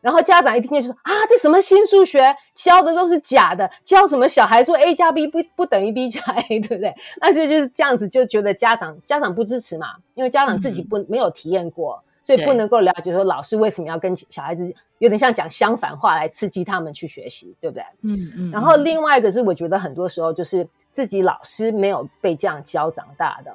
[0.00, 12.02] 然后家长一听见就说：“啊，这什么新数学教的都是假的，教什么小孩说 a 加 b 不不等于 b 加 a，对不对？”那所以就是这样子，就觉得家长家长不支持嘛，因为家长自己不、嗯、没有体验过。
[12.24, 17.82] 所以不能够了解说老师为什么要跟小孩子有点像讲相反话来刺激他们去学习，对不对？
[18.02, 18.50] 嗯嗯。
[18.50, 23.54] 然后另外一个是，我觉得很多时候就是自己老师没有被这样教长大的。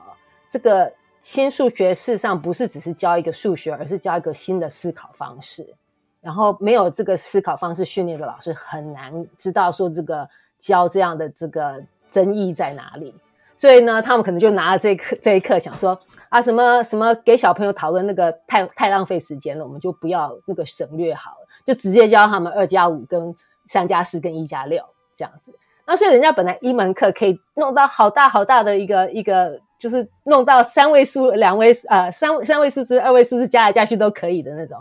[0.49, 5.75] 这个新数学事实上不是只是教一个数学，而是教一个新的思考方式。
[6.23, 13.13] 然后没有这个思考方式训练的老师，很难知道说这个教这样的这个争议在哪里。
[13.55, 23.35] 所以呢，他们可能就拿了这一课这一课，想说啊，什么什么给小朋友讨论那个太太浪费时间了，我们就不要那个省略好了，就直接教他们二加五跟
[23.67, 24.83] 三加四跟一加六
[25.15, 25.53] 这样子。
[25.85, 34.79] 那所以人家本来一门课可以弄到好大好大的一个一个，就是弄到三位数、两位呃三三位数字、二位数字加来加去都可以的那种，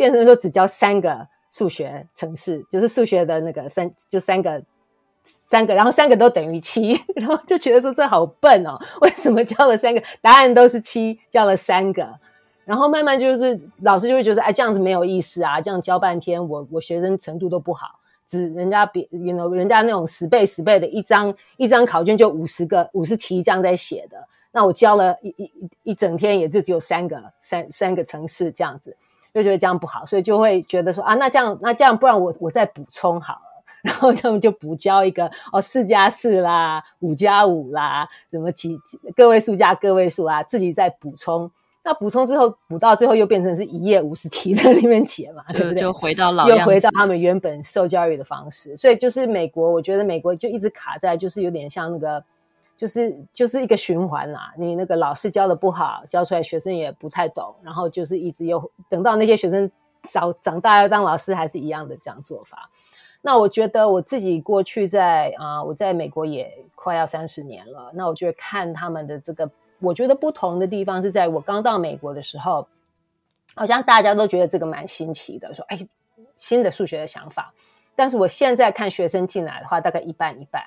[0.00, 4.62] 变成说只教三个数学程式，就是数学的那个三就三个。
[5.22, 10.02] 三个，然后三个都等于七， 然后就觉得说这好笨哦， 为什么教了三个？
[10.22, 12.18] 答案都是七，教了三个，
[12.64, 28.96] 然后慢慢就是老师就会觉得哎这样子没有意思啊，这样教半天我我学生程度都不好，只人家比 you know 人家那种十倍十倍的一张一张考卷就五十个五十题这样在写的，那我教了一一一整天也就只有三个三三个程式这样子，
[29.34, 33.40] 就觉得这样不好，所以就会觉得说啊那这样那这样不然我我再补充好了。
[33.82, 38.78] 然后他们就补交一个哦，四加四啦，五加五啦，什么几
[39.16, 41.50] 个位数加个位数啊，自己再补充。
[41.82, 45.76] 那补充之后补到最后又变成是一页五十题在里面解嘛，对不对？
[45.76, 48.76] 就回到老，又回到他们原本受教育的方式。
[48.76, 52.22] 所以就是美国，我觉得美国就一直卡在，就是有点像那个，
[52.80, 54.54] 就是就是一个循环啦。
[54.56, 59.70] 你那个老师教的不好，教出来学生也不太懂，然后就是一直又等到那些学生
[60.04, 62.70] 长长大要当老师，还是一样的这样做法。
[63.20, 67.90] 那我觉得我自己过去在啊、我在美国也快要三十年了。
[67.92, 72.66] 那我觉得看他们的这个，我觉得不同的地方是在我刚到美国的时候，
[73.54, 75.78] 好像大家都觉得这个蛮新奇的，说哎，
[76.34, 77.52] 新的数学的想法。
[77.94, 80.62] 但是我现在看学生进来的话，大概一半一半，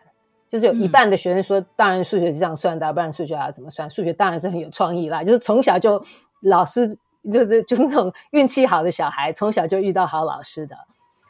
[0.54, 3.90] 就是有一半的学生说，当然数学是这样算的，不然数学要怎么算？
[3.90, 6.00] 数学当然是很有创意啦，就是从小就
[6.42, 6.96] 老师
[7.34, 10.76] 就是就是那种运气好的小孩，从小就遇到好老师的。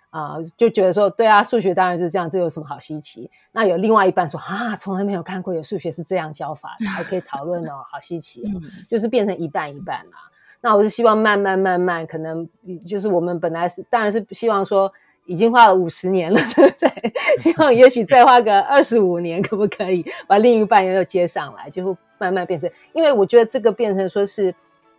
[0.09, 3.31] 啊、呃，就觉得说，对啊，数学当然是这样，这有什么好稀奇？
[3.53, 10.17] 那有另外一半说，啊，从来没有看过有数学是这样教法的，还可以讨论哦，好稀奇哦，就是变成一半一半啦。
[10.59, 12.47] 那我是希望慢慢慢慢，可能
[12.85, 14.91] 就是我们本来是，当然是希望说，
[15.25, 17.13] 已经花了五十年了， 对不对？
[17.39, 24.53] 希望也许再花个二十五年，可不可以把另一半又接上来，就会慢慢变成，因为我觉得这个变成说是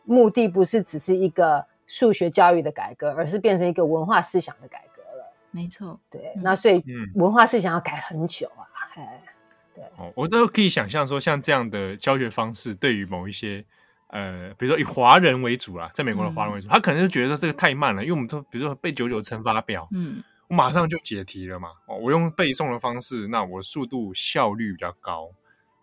[0.05, 5.33] 目的，不是只是一个数学教育的改革，而是变成一个文化思想的改革了。
[5.51, 6.83] 没错，对，那所以
[7.15, 8.65] 文化思想要改很久啊，
[8.97, 9.29] 哎、嗯，
[9.75, 13.65] 对，哦，我都可以想象说，像这样的教学方式，对于某一些
[14.15, 25.29] 呃，比如说以华人为主啦，在美国的华人为主，嗯、他可能就觉得这个太慢了，因为我们都比如说背九九乘法表，嗯，我马上就解题了嘛，哦，我用背诵的方式，那我速度效率比较高，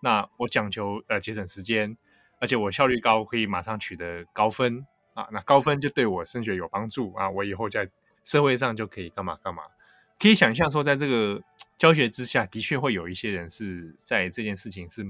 [0.01, 1.95] 那我讲求呃节省时间，
[2.39, 7.87] 而且我效率高，可以马上取得高分啊，那高分就对我升学有帮助啊，我以后在。
[8.23, 9.63] 社会上就可以干嘛干嘛，
[10.19, 11.41] 可以想象说，在这个
[11.75, 15.03] 教学之下，的确会有一些人是在这件事情是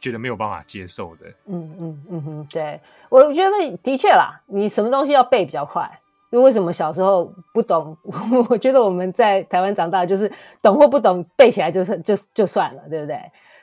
[0.00, 1.26] 觉得没有办法接受的。
[1.46, 5.88] 嗯嗯嗯哼，对，我觉得的确啦，你什么东西要背比较快，
[6.30, 7.96] 就为什么小时候不懂？
[8.48, 10.30] 我觉得我们在台湾长大，就是
[10.62, 13.18] 懂或不懂，背起来就是就就算了，对不对？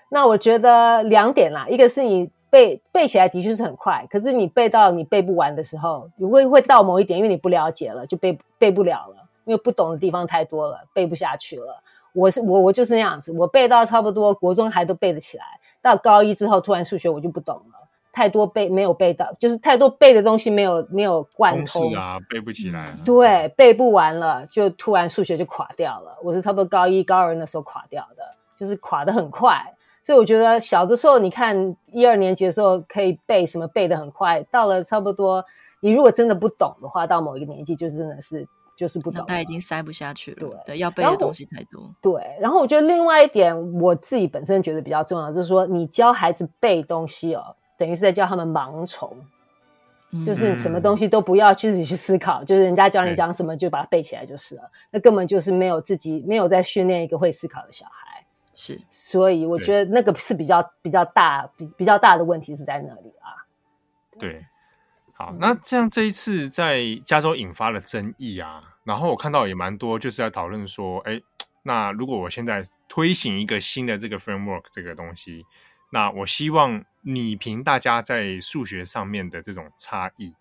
[0.10, 11.84] 那我觉得两点啦，一个是你背背起来的确是很快，可是你背到你背不完的时候，你会会到某一点，因为你不了解了，就背背不了了，因为不懂的地方太多了，背不下去了。
[12.14, 15.46] 我是我我就是那样子，我背到差不多国中还都背得起来，
[15.82, 17.88] 到高一之后突然数学我就不懂了。
[18.14, 22.98] 太多背没有背到，就是太多背的东西没有没有贯通啊，背不起来。
[23.06, 26.18] 对，背不完了，就突然数学就垮掉了。
[26.24, 28.24] 我是差不多高一高二那时候垮掉的，
[28.58, 29.64] 就是垮得很快。
[30.04, 35.46] 所以我觉得小的时候，你看一二年级的时候可以背什么背得很快，到了差不多
[35.80, 38.48] 你如果真的不懂的话，到某一个年纪就真的是
[38.78, 40.38] 就是不懂，他已经塞不下去了。
[40.40, 41.94] 对对，要背的东西太多。
[42.02, 47.56] 对，然后我觉得另外一点，我自己本身觉得比较重要，就是说你教孩子背东西哦。
[47.76, 49.16] 等于是在教他们盲从，
[50.26, 54.64] 就是什么东西都不要去自己去思考，嗯、就是人家教你讲什么就把它背起来就是了。
[54.90, 58.26] 那根本就是没有自己没有在训练一个会思考的小孩。
[58.56, 63.46] 是，所以我觉得那个是比较比较大比比较大的问题是在那里啊。
[64.18, 64.44] 对，
[65.18, 71.20] 好，那这样这一次在加州引发了争议啊，然后我看到也蛮多就是在讨论说，哎，
[71.64, 75.46] 那如果我现在推行一个新的这个 framework 这个东西。
[75.90, 80.36] 那我希望拟平大家在数学上面的这种差异。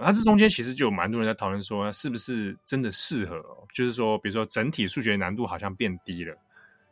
[0.00, 3.40] 那这中间其实就有蛮多人在讨论说，是不是真的适合？
[3.72, 6.36] 就是说，比如说整体数学难度好像变低了，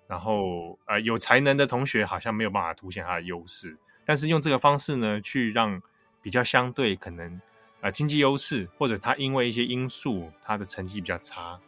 [0.06, 5.82] 然后呃有才能的同学好像没有办法凸显他的优势，但是用这个方式呢，去让
[6.22, 7.40] 比较相对可能
[7.80, 11.58] 呃经济优势或者他因为一些因素他的成绩比较差，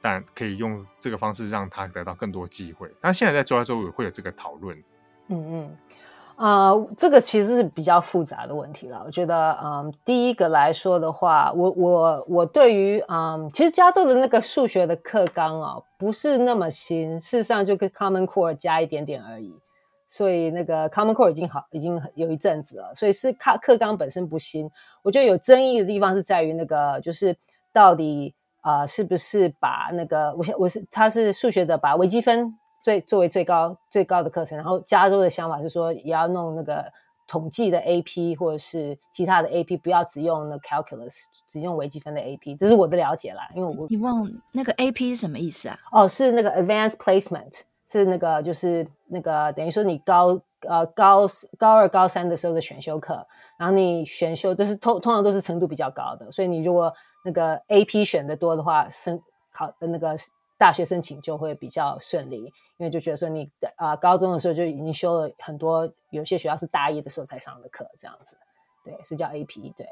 [0.00, 2.90] 但可以用这个方式让他得到更多机会。
[3.00, 4.76] 但现在在加州也会有这个讨论。
[5.28, 5.76] 嗯嗯，
[6.36, 9.02] 呃，这个其实是比较复杂的问题了。
[9.06, 19.54] 我觉得，嗯，第一个来说的话，我我我对于，嗯，其实加州的那个数学的课纲啊，不是那么新，事实上就跟 Common Core 加一点点而已。
[20.10, 24.68] 所以那个 Common Core 已经好，已经有一阵子了，所以是课课纲本身不新。
[25.02, 27.34] 我觉得有争议的地方是在于那个，就是
[27.72, 32.54] 到底啊、呃，是不是把那个，我我是他是数学的，把微积分。
[32.82, 36.90] 最作为最高最高的课程，然后加州的想法是说，也要弄那个
[37.28, 43.46] 统计的 AP 或者是其他的 AP，不要只用那 calculus，只用微积分的 AP，这是我的了解啦。
[43.54, 45.78] 因为我你问那个 AP 是什么意思啊？
[45.92, 51.26] 哦，是那个 advanced placement，是那个就是那个等于说你高呃高
[51.58, 53.26] 高二高三的时候的选修课，
[53.58, 56.92] 然后你选修都是通通常都是程度比较高的，所以你如果
[57.24, 59.20] 那个 AP 选的多的话，升
[59.52, 60.16] 考的那个。
[60.60, 62.36] 大学申请就会比较顺利，
[62.76, 68.36] 因为就觉得说你啊、呃，高中的时候就已经修了很多，有些学校是大一的时候才上的课，这样子，
[68.84, 69.88] 对，是叫 AP，对。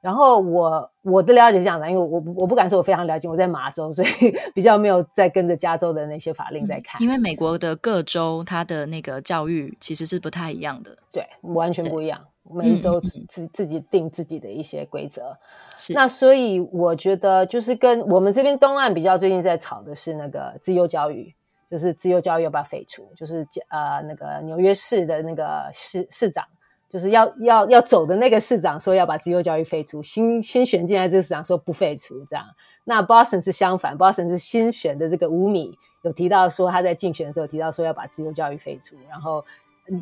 [0.00, 4.08] 然后我我的了解是这样的，因为我我不敢说我非常了解，我在马州，所以
[4.54, 7.02] 比较没有在跟着加州的那些法令在看。
[7.02, 12.20] 因为美国的各州它的那个教育其实是不太一样的，对，完全不一样。
[12.50, 15.36] 每一周自自自己定自己的一些规则，
[15.76, 21.34] 是那所以我觉得就是跟我们这边东岸比较，最近在吵的是那个自由教育，
[21.70, 23.12] 就是自由教育要不要废除？
[23.14, 26.42] 就是呃那个纽约市的那个市市长，
[26.88, 32.44] 就是要要要走的那个市长说要把自由教育废除，新新选进来这个市长说不废除这样。
[32.84, 39.44] 那 Boston 是相反，Boston 是新选的这个五米有提到说他在竞选的时候提到说要把自由教育废除，然后。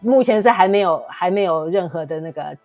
[0.02, 2.58] 目前是还没有还没有任何的那个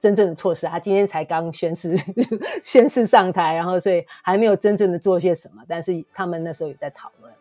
[0.00, 1.96] 真正的措施，他今天才刚宣誓
[2.64, 5.62] 宣誓上台，然后所以还没有真正的做些什么。
[5.68, 7.32] 但是他们那时候也在讨论。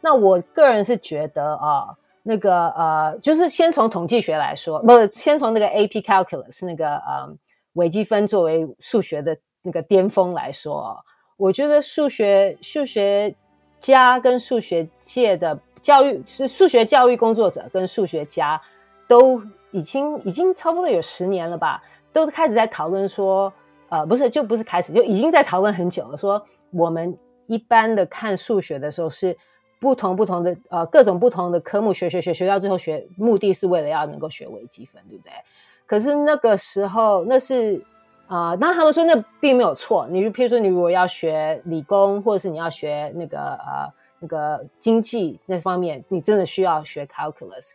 [0.00, 7.32] 那我个人是觉得啊，那个呃，就是先从统计学来说，不，先从那个 AP Calculus 那个呃
[7.74, 10.96] 微积分作为数学的那个巅峰来说，
[11.36, 13.32] 我觉得数学数学
[13.78, 15.56] 家跟数学界的。
[15.84, 18.58] 教育是数学教育工作者跟数学家
[19.06, 19.38] 都
[19.70, 23.52] 已经已经差不多有十年了吧，都开始在讨论说，
[23.90, 26.16] 呃，不是，就不是开始，就已经在讨论很久了。
[26.16, 27.14] 说我们
[27.48, 29.36] 一般的看数学的时候是
[29.84, 35.32] 不同不同的呃各种不同的科目学学学学到最后学，目的是为了要能够学微积分，对不对？
[35.86, 37.80] 可是那个时候那是
[38.26, 40.08] 啊，呃，那他们说那并没有错。
[40.10, 43.92] 你就譬如说你如果要学理工，或者是你要学那个呃。
[44.20, 47.72] 那个经济那方面，你真的需要学 calculus。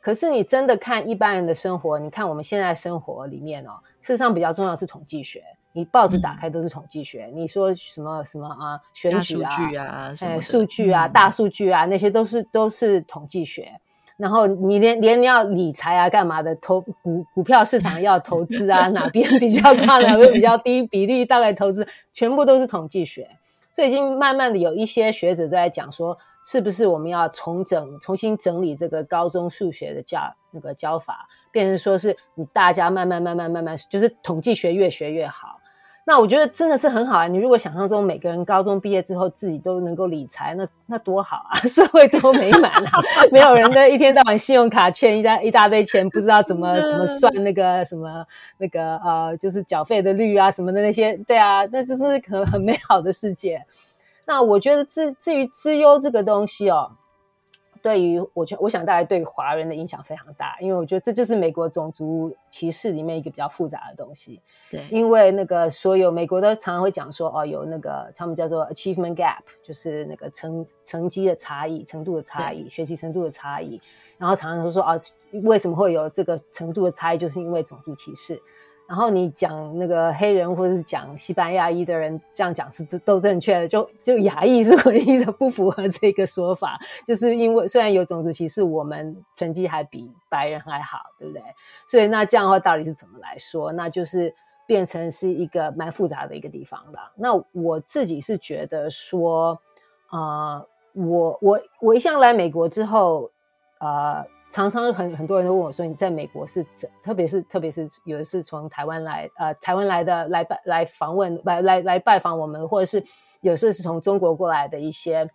[0.00, 5.44] 可是你真的看一般人的生活，你看我们现在生活里面哦，事实上比较重要是统计学。
[5.72, 13.70] 你报纸打开都是统计学，嗯、你说什么什么啊，选举啊，啊，哎，数据啊，大数据啊，那些都是都是统计学。
[14.18, 23.28] 然后你连连你要理财啊，干嘛的，投股股票市场要投资啊， 哪边比较高，哪边比较低，比例大概投资，全部都是统计学。
[23.72, 30.20] 所以已经慢慢的有一些学者都在讲说，是不是我们要重整、重新整理这个高中数学的教
[30.50, 35.58] 那个教法，变成说是你大家慢慢、慢慢、慢慢，就是统计学越学越好。
[36.04, 37.28] 那我觉得真的是很好啊！
[37.28, 41.54] 你如果想象中每个人高中毕业之后自己都能够理财，那那多好啊！
[41.68, 43.00] 社会多美满啊！
[43.30, 48.26] 没有人的一天到晚信用卡欠一大一大堆钱，不知道怎么怎么算那个什么
[48.58, 53.62] 那个呃，就是缴费的率啊什么的那些，对啊，那就是很很美好的世界。
[54.24, 56.92] 那我觉得至至于资优这个东西哦。
[57.82, 64.40] 对于我觉，我想大概对于华人的影响非常大，因为我觉得这就是美国种族歧视里面一个比较复杂的东西。
[64.70, 73.80] 对，因为那个所有美国都常常会讲说，哦，有那个他们叫做 achievement gap，就是那个成成绩的差异、程度的差异、学习程度的差异，
[74.16, 74.96] 然后常常都说，哦，
[75.42, 78.40] 为什么会有这个程度的差异，就是因为种族歧视。
[78.92, 91.42] 然后你讲那个黑人或者是讲西班牙裔的人这样讲是都正确的，就就亚裔是唯一的不符合这个说法，就是因为虽然有种族歧视，我们成绩还比白人还好，对不对？
[91.86, 93.72] 所以那这样的话到底是怎么来说？
[93.72, 94.34] 那就是
[94.66, 96.98] 变成是一个蛮复杂的一个地方的。
[97.16, 99.58] 那我自己是觉得说，
[100.10, 103.30] 呃，我我我一向来美国之后，
[103.78, 104.22] 呃。
[104.52, 106.88] 常常很很多人都问我说：“你在美国是怎？
[107.02, 113.02] 特别是特别是有的是从台湾来，呃，台湾来的来拜来访问，来来来拜访我们，或者是
[113.40, 115.26] 有时候是从中国过来的一些，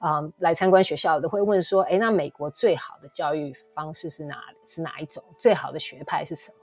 [0.00, 5.22] 啊、来参观学校的，会问说：，诶，那美国最好的教育方式是哪是哪一种？
[5.38, 6.58] 最好的学派是什么？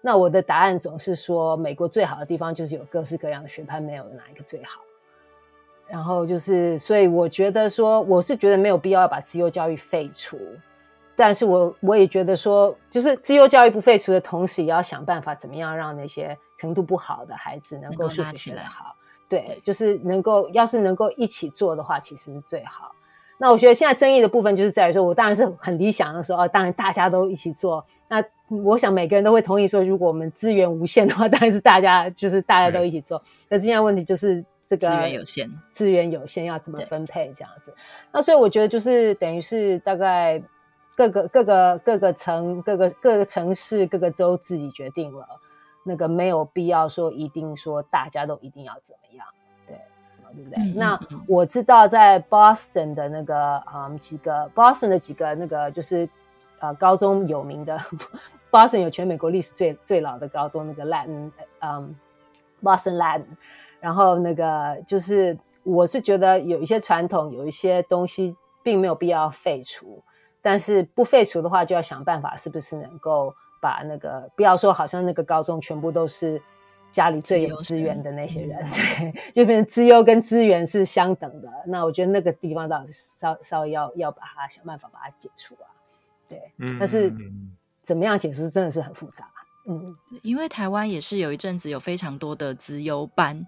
[0.00, 4.80] 那我的答案总是说，美国最好的地方就是有各式各样的学派，没有哪一个最好。
[5.86, 10.38] 然后就是，所以我觉得说，我是觉得没有必要要把自由教育废除。”
[11.22, 18.96] 但是我我也觉得说，就是资优教育不废除的同时，也要想办法怎么样让那些程度不好的孩子能够数学学得好。
[19.28, 22.94] 对，对，就是能够，要是能够一起做的话，其实是最好。
[23.36, 27.84] 那我觉得现在争议的部分就是在于说，我当然是很理想的说，哦，当然大家都一起做。
[28.08, 28.24] 那
[28.64, 33.18] 我想每个人都会同意说，如果我们资源无限的话， 当然是大家就是大家都一起做。
[33.46, 37.74] 可是现在问题就是这个资源有限，资源有限要怎么分配这样子？
[38.10, 40.42] 那所以我觉得就是等于是大概。
[41.00, 45.26] 各个各个各个城各个各个城市各个州自己决定了，
[45.82, 49.26] 那个没有必要说一定说大家都一定要怎么样，
[49.66, 49.78] 对，
[50.34, 50.62] 对不对？
[50.62, 56.06] 嗯、那我知道在 Boston 的那个嗯几个 Boston 的几个那个就是
[56.58, 57.78] 呃高中有名的
[58.50, 61.30] Boston 有全美国历史最最老的高中那个 Latin
[61.60, 61.96] 嗯
[62.62, 63.24] Boston Latin，
[63.80, 70.02] 然后那个就是我是觉得有一些传统有一些东西并没有必要废除。
[70.42, 76.40] 但是不废除的话，就要想办法，是不是能够把那个不要说好像那个高中全部都是
[76.92, 81.48] 家里最有资源的那些人， 对，就变成资优跟资源是相等的。
[81.66, 85.68] 那我觉得那个地方倒是稍稍微要要把它想办法把它解除啊，
[86.28, 86.40] 对。
[86.58, 87.12] 嗯，但是
[87.82, 89.28] 怎么样解除真的是很复杂。
[89.66, 93.46] 嗯，因为台湾也是有一阵子有非常多的资优班。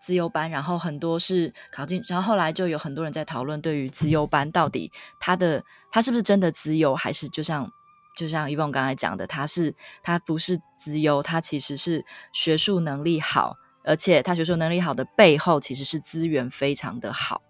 [0.00, 4.90] 资优班，然后很多是考进，然后后来就有很多人在讨论，对于资优班到底
[5.20, 7.70] 他的他是不是真的资优，还是就像
[8.16, 17.42] 就像伊凤刚才讲的，他是他不是资优，他其实是学术能力好，而且他学术能力好的背后其实是资源非常的好。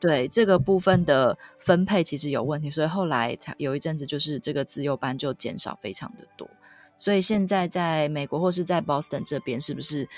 [0.00, 6.48] 对这个部分的分配其实有问题，所以后来有一阵子就是这个资优班就减少非常的多。
[6.96, 10.08] 所以现在在美国或是在 Boston 这边，是不是？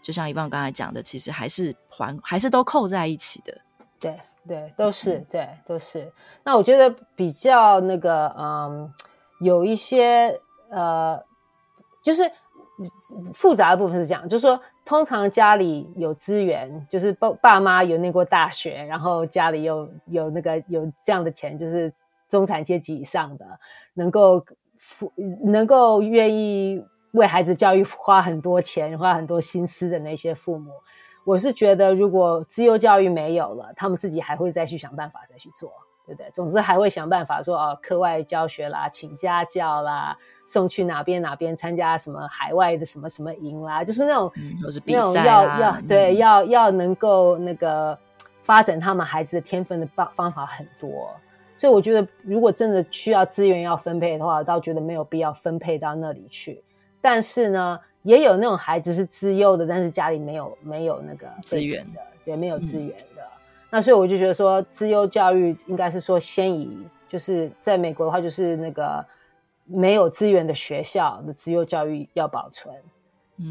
[0.00, 3.56] 就像 Yvonne 刚才讲的，其实还是还还是都扣在一起的。
[4.00, 4.14] 对
[4.46, 6.10] 对，都是对都是。
[6.42, 8.90] 那我觉得比较那个，嗯，
[9.40, 10.40] 有一些
[10.70, 11.22] 呃，
[12.02, 12.30] 就是
[13.34, 21.92] 复杂的部分是这样，就是说，通常家里有资源，就是爸爸妈有念过大学，然后家里有有那个有这样的钱，就是
[22.28, 23.44] 中产阶级以上的，
[23.94, 24.42] 能够
[25.44, 26.82] 能够愿意。
[27.12, 30.72] 为孩子教育花很多钱、花很多心思的那些父母，
[31.24, 35.72] 我是觉得，如果自由教育没有了，他们自己还会再去想办法再去做，
[36.06, 36.30] 对不对？
[36.32, 47.98] 总之还会想办法说，哦，课外教学啦，请家教啦，送去哪边哪边参加什么海外的什么什么营啦，就是那种，嗯、都是比赛啊、那种要要对、嗯、要要能够那个
[48.42, 51.10] 发展他们孩子的天分的方方法很多，
[51.56, 56.62] 所以我觉得，如果真的需要资源要分配的话，我倒觉得没有必要分配到那里去。
[57.10, 63.22] 但是呢，也有那种孩子是资优的，但是家里没有没有那个资源的，对，没有资源的。
[63.22, 63.40] 嗯、
[63.70, 69.02] 那所以我就觉得说，资优教育应该是说先以就是在美国的话，就是那个
[69.64, 72.74] 没有资源的学校的资优教育要保存。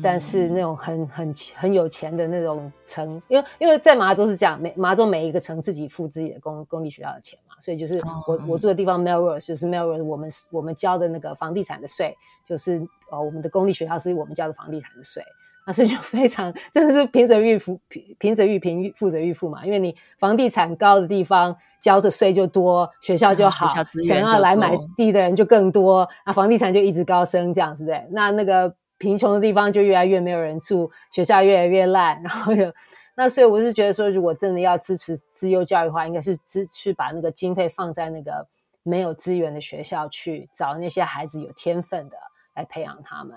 [0.03, 12.81] 但是那种很很很有钱的那种城，因为因为在麻州是这样，每麻州每一个城自己付自己的公公立学校的钱嘛，所以就是我、oh, 我住的地方 Melrose 就是 Melrose，我们我们交的那个房地产的税，就是
[13.11, 15.23] 呃我们的公立学校是我们交的房地产的税，
[15.65, 23.67] 那所以就非常真的是贫者愈富，贫贫者愈贫，富者愈富嘛，因为你房地产高的地方交的税就多，学校就好，
[24.03, 28.75] 想要来买地的人就更多，啊房地产就一直高升这样子对，那那个。
[28.99, 32.73] 贫穷的地方就越来越没有人住，学校越来越烂，然后有
[33.20, 38.45] 那，所以我是觉得说，如果真的要支持资优教育的话，应该是支去把那个经费放在那个
[38.84, 42.18] 没有资源的学校去找那些孩子有天分的
[42.55, 43.36] 来培养他们，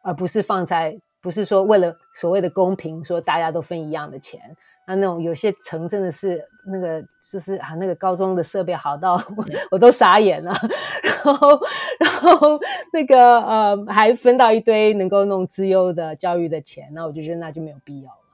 [0.00, 4.40] 而不是放在不是说为了所谓的公平，说大家都分一样的钱。
[4.86, 10.54] 那那种有些城真的是那个就是啊，那个高中的设备好到 我我都傻眼了，
[11.04, 11.60] 然后
[12.00, 12.58] 然后
[12.94, 18.27] 那个呃还分到一堆能够弄资优的教育的钱，那我就觉得那就没有必要了。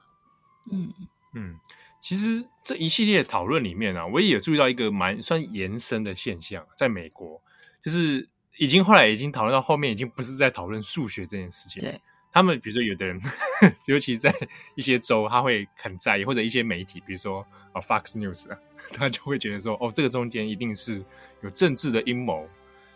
[0.71, 0.93] 嗯
[1.33, 1.59] 嗯，
[1.99, 7.41] 其实这一系列讨论里面啊，我也有注意到一个蛮算延伸的现象，在美国
[7.83, 11.81] 就是已经后来已经讨论到后面，已经不是在讨论数学这件事情。
[11.81, 11.99] 对。
[12.31, 13.17] 他们比如说，有的人，
[13.87, 14.33] 尤其在
[14.75, 18.59] 一些州，他会很在意，或者一些媒体，比如说哦，Fox News 啊，
[18.91, 21.01] 他就会觉得说，哦，这个中间一定是
[21.41, 22.45] 有政治的阴谋。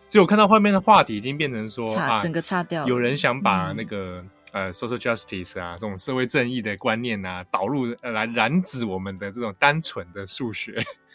[0.10, 10.74] 所以我看到后面的话题已经变成说，啊，整个擦掉，有人想把那个、嗯、呃，social justice 啊，这种社会正义的观念啊，导入来染指我们的这种单纯的数学，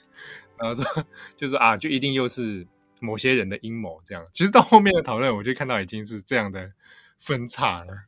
[0.57, 1.05] 然后说
[1.37, 2.67] 就是啊，就一定又是
[3.01, 4.25] 某些人的阴谋这样。
[4.33, 6.73] 其实到后面的讨论，我就看到已经是这样的
[7.19, 8.05] 分叉了。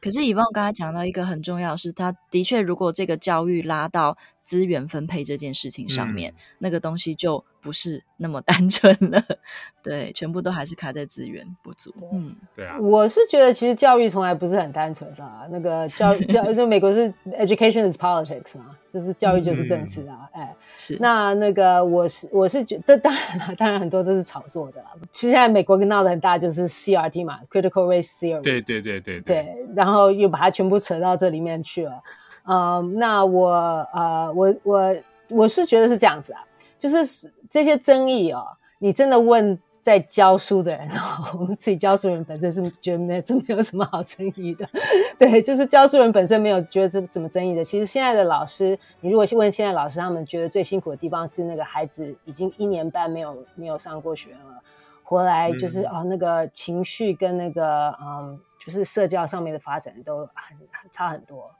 [0.00, 9.22] 可是以旺刚才讲到一个很重要的是，他的确，如果这个教育拉到资源分配这件事情上面，嗯、那个东西就不是那么单纯了。
[9.82, 11.94] 对，全部都还是卡在资源不足。
[12.12, 12.78] 嗯，对啊。
[12.80, 15.46] 我是觉得其实教育从来不是很单纯的啊。
[15.50, 20.28] 那个教教 就美国是 education is politics 嘛，就是教育就是政治啊。
[20.32, 20.96] 嗯、哎，是。
[21.00, 24.90] 那那个我是我是觉得，当然了，当然很多都是炒作的啦。
[25.12, 28.42] 其实现在美国闹得很大，就是 CRT 嘛，critical race theory。
[28.42, 29.42] 对对对对对。
[29.42, 32.02] 对，然后又把它全部扯到这里面去了。
[32.44, 33.50] 嗯，那我
[33.92, 34.96] 呃，我我
[35.28, 36.44] 我是觉得是这样子啊，
[36.78, 38.46] 就是这些争议哦，
[38.78, 44.68] 你真的问在教书的人哦，我们自己教书人本身是觉得没真没有什么好争议的，
[45.18, 47.64] 对，就是教书人本身没有觉得这什么争议的。
[47.64, 54.62] 其实现在的老师，你如果去问现在老师，他们觉得最辛苦的地方是那个孩子已经一年半没有没有上过学了，
[55.02, 61.50] 回来就是、嗯、哦那个情绪跟那个嗯，就是社交上面的发展都很差很多。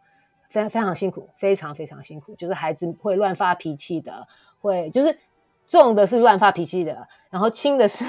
[0.51, 4.27] 非常非常辛苦，非常非常辛苦，就是孩子会乱发脾气的，
[4.59, 5.17] 会就是
[5.65, 8.05] 重的是乱发脾气的，然后轻的是，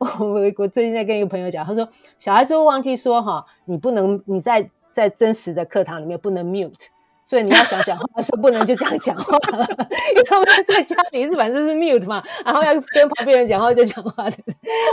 [0.00, 0.08] 我
[0.56, 6.86] 我最近在跟一个朋友讲，他说小孩子会忘记说哈，你不能你在在真实的课堂里面不能 mute。
[7.24, 9.66] 所以你要想讲话的时候，不能就这样讲话了，
[10.10, 14.36] 因为他们在家里是反正是 mute 嘛，然后要跟旁边人讲话就讲话的，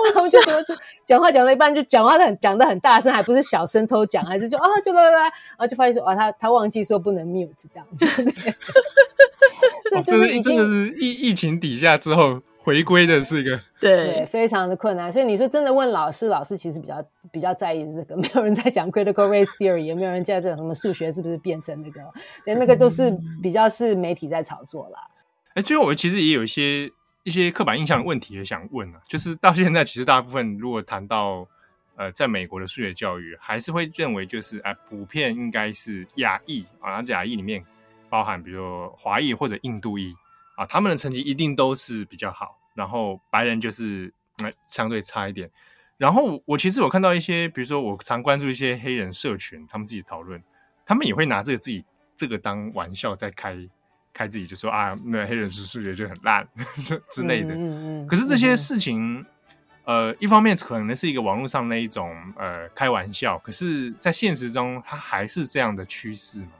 [0.05, 0.73] 然后就说就
[1.05, 8.05] 讲话讲到一半就讲话的很讲的很大声，还不是小声偷讲，还是就啊就来来来，然后就发现说啊他他忘记说不能 mute 这样子，
[9.89, 12.41] 所以就是真的是疫疫情底下之后。
[12.63, 15.11] 回归的是一个对，对，非常的困难。
[15.11, 21.99] 所以你说真的问老师，老师其实比较比较在意这个，没有人在讲 critical race theory，也没有人在讲什么数学是不是变成那个，
[22.45, 24.99] 连那个都是比较是媒体在炒作啦。
[25.55, 26.87] 哎、嗯，最后我其实也有一些
[27.23, 31.47] 一些刻板印象的问题也想问啊，就是到现在其实大部分如果谈到
[31.95, 37.65] 呃在美国的数学教育，还是会认为就是哎、呃、普遍应该是亚裔啊，亚裔里面
[38.07, 40.15] 包含比如说华裔或者印度裔。
[40.61, 45.49] 啊，他们的成绩一定都是比较好，然后白人就是呃相对差一点。
[45.97, 50.41] 然后我其实有看到一些，比如说我常关注一些黑人社群，他们自己讨论，
[50.85, 51.83] 他们也会拿这个自己
[52.15, 53.57] 这个当玩笑在开
[54.13, 56.47] 开自己，就说啊，那黑人是数学就很烂
[57.11, 57.55] 之类的。
[57.55, 58.07] 嗯嗯。
[58.07, 59.25] 可是这些事情，
[59.85, 66.51] 呃，一方面可能是一个网络上那一种呃开玩笑，可是在现实中，它还是这样的趋势吗？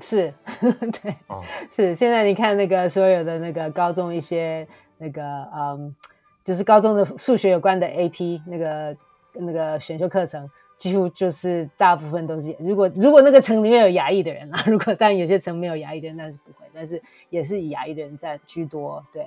[0.00, 0.32] 是，
[1.02, 1.94] 对，哦、是。
[1.94, 4.66] 现在你看那个所有的那个高中一些
[4.98, 5.94] 那个嗯，
[6.42, 8.96] 就是高中的数学有关的 AP 那个
[9.34, 12.54] 那个选修课程，几乎就是大部分都是。
[12.58, 19.02] 如果如果那个层里面有牙医的人啊， 如果当然有些层没有牙医的人，那是不会，但是也是以牙医的人占居多。
[19.12, 19.26] 对。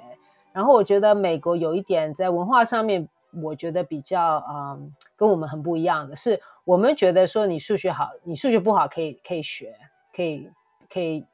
[0.53, 3.07] 然后我觉得美国有一点在文化上面，
[3.41, 9.73] 我觉得比较嗯跟我们很不一样的是，我们觉得说你数学好，你数学不好可以可以学，
[10.13, 10.49] 可以。
[10.91, 11.25] 可以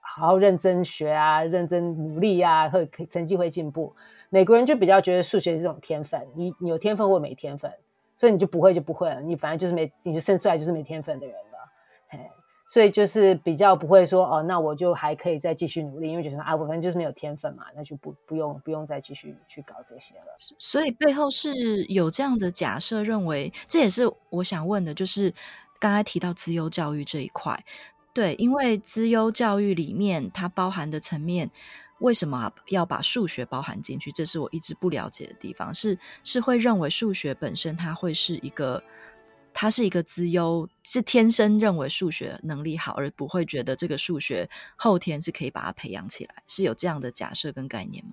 [0.00, 3.94] 好好认真学啊，认真努力啊，会成绩会进步。
[4.30, 7.72] 美国人就比较觉得数学是这种天分，你你有天分或没天分，
[8.16, 11.58] 所以你就不会就不会了，你反正就是没，你就生出来就是没天分的人了，
[12.08, 12.18] 嘿。
[12.70, 20.26] 所以就是比较不会说哦，那我就还可以再继续努力，因为觉得啊，我反正就是没有天分嘛，那就不不用不用再继续去搞这些了。
[20.58, 25.32] 所以背后是有这样的假设，认为这也是我想问的，就是
[25.80, 27.58] 刚才提到资优教育这一块，
[28.18, 31.48] 对，因为资优教育里面它包含的层面，
[32.00, 34.10] 为什么要把数学包含进去？
[34.10, 38.82] 这是我一直不了解的地方，是是会认为数学本身它会是一个。
[39.54, 48.12] 它是一个资优，是天生认为数学能力好，而不会觉得这个数学后天是可以把它培养起来，是有这样的假设跟概念吗？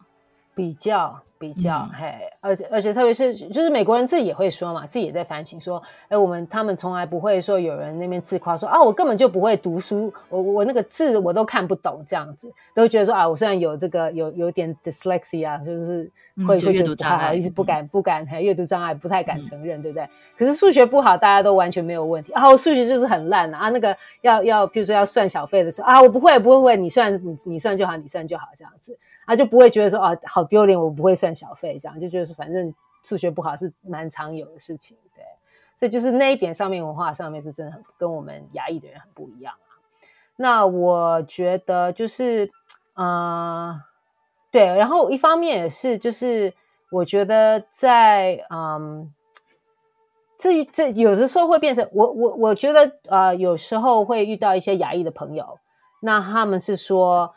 [0.56, 20.10] 比较比较，嗯、嘿，而且而且特别是就是美国人自己也会说嘛，自己也在反省说，哎，我们他们从来不会说有人那边自夸说啊，我根本就不会读书，我我那个字我都看不懂，这样子都觉得说啊，我虽然有这个有有点 dyslexia，就是会、会觉得不好意思，不敢不敢，还阅读障碍不太敢承认，嗯、对不对？
[20.38, 28.98] 可是数学不好，大家都完全没有问题啊，我数学就是很烂啊，啊那个要要比如说要算小费的时候啊，我不会不会不会，你算你你算就好，你算就好这样子。
[29.26, 32.72] 啊就不会觉得说啊，好丢脸，我不会算小费，这样就觉得说反正
[33.04, 35.24] 数学不好是蛮常有的事情，对，
[35.76, 39.74] 所以就是那一点上面文化上面是真的很跟我们亚裔的人很不一样啊。
[40.36, 42.52] 那我觉得就是
[42.94, 43.82] 啊、呃，
[44.56, 46.54] 对，然后一方面也是就是
[46.90, 49.12] 我觉得在嗯，
[50.38, 55.60] 这这有的时候会变成我我我觉得啊、呃，有时候会遇到一些亚裔的朋友，
[56.02, 57.34] 那他们是说。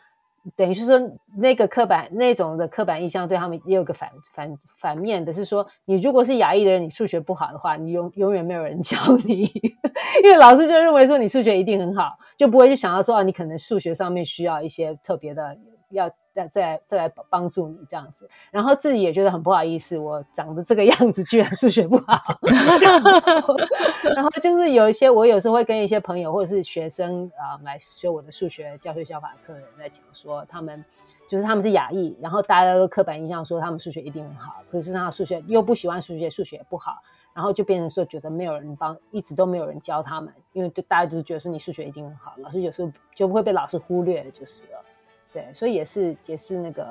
[0.55, 0.97] 等于是说，
[1.35, 9.43] 那个刻板那种的刻板印象对他们也有个反反反面的是说，你如果是亚裔的人，你数学不好的话，你永永远没有人教你，
[10.23, 15.55] 因为老师就认为说你数学一定很好，就不会去想到说啊，你可能数学上面需要一些特别的。
[15.91, 22.39] 要再再再来帮助你这样子，然后自己也觉得很不好意思，我长得这个样子，居然数学不好。
[24.15, 30.83] 然后，就是有一些，我有时候会跟一些朋友或者是学生啊、来修我的数学教学小法课的人在讲说，他们
[31.29, 36.95] 就是他们是亚裔，然后大家都刻板印象说他们数学一定很好，可是他数学又不喜欢数学，数学也不好，
[37.33, 44.83] 然后就变成说觉得没有人帮，一直都没有人教他们，因为就大家就是觉得说你数学一定很好，老师有时候就不会被老师忽略，就是了。
[45.31, 46.87] 对，所以也是也是那个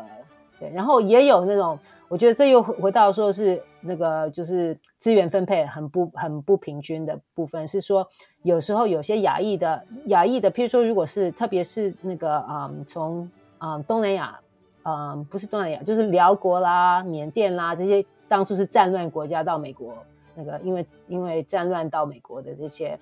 [0.58, 1.78] 对，然后也有那种，
[2.08, 8.08] 我觉得这又回到说是那个就是资源分配很不很不平均的部分，是说
[8.42, 14.38] 有时候有些亚裔的亚裔的，譬如说如果是特别是那个啊、嗯，从啊、嗯、东南亚、
[14.84, 19.94] 嗯，不是东南亚，就是辽国啦、缅甸啦这些当初是战乱国家到美国
[20.34, 22.98] 那个，因为因为战乱到美国的这些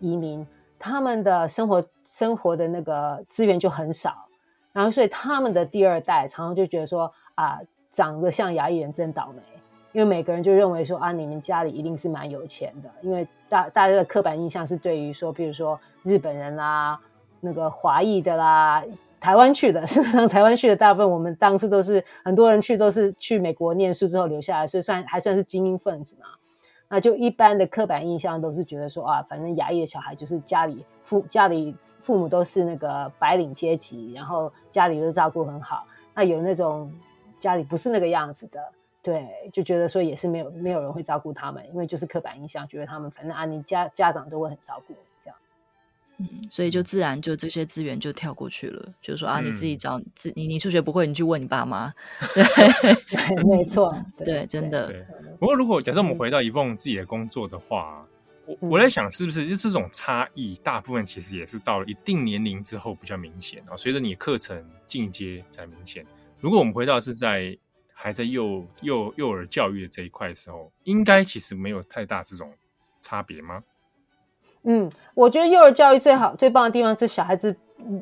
[0.00, 0.46] 移民，
[0.78, 4.26] 他们的生活生活的那个资源就很少。
[4.72, 7.58] 然后，所以他们的第二代常常就觉得说啊，
[7.90, 9.42] 长得像牙医人真倒霉，
[9.92, 16.98] 因为每个人就认为说啊，你们家里一定是蛮有钱的，因为大大家的刻板印象是对于说，比如说日本人啦、
[17.40, 18.84] 那个华裔的啦、
[19.18, 26.26] 台湾去的，事实上台湾去的大部分，我们当时都是很多人去都是去美国念书之后留下来，所以算还算是精英分子嘛。
[26.92, 35.86] 那就一般的刻板印象都是觉得说啊，反正牙医的小孩就是家里父家里父母都是那个白领阶级，然后家里都照顾很好。
[36.12, 36.92] 那有那种
[37.38, 38.60] 家里不是那个样子的，
[39.02, 44.94] 对，就觉得说也是没有没有人会照顾他们，因为就是刻板印象，觉得他们反正啊，你家家长都会很照顾。
[46.20, 51.90] 嗯，所以就自然就这些资源就跳过去了，就是说啊，你自己找自你你数学不会，你去问你爸妈。
[52.34, 54.92] 对，没错，对，真的。
[55.38, 58.06] 不过如果假设我们回到 Yvonne 自己的工作的话，
[58.44, 66.04] 我我在想是不是就这种差异，大部分其实也是到了一定年龄之后比较明显啊，随着你课程进阶才明显。
[66.38, 67.56] 如果我们回到是在
[67.94, 72.52] 还在幼幼幼儿教育的这一块的时候，应该其实没有太大这种
[73.00, 73.62] 差别吗？
[74.64, 77.56] 嗯，我觉得幼儿教育最好最棒的地方是小孩子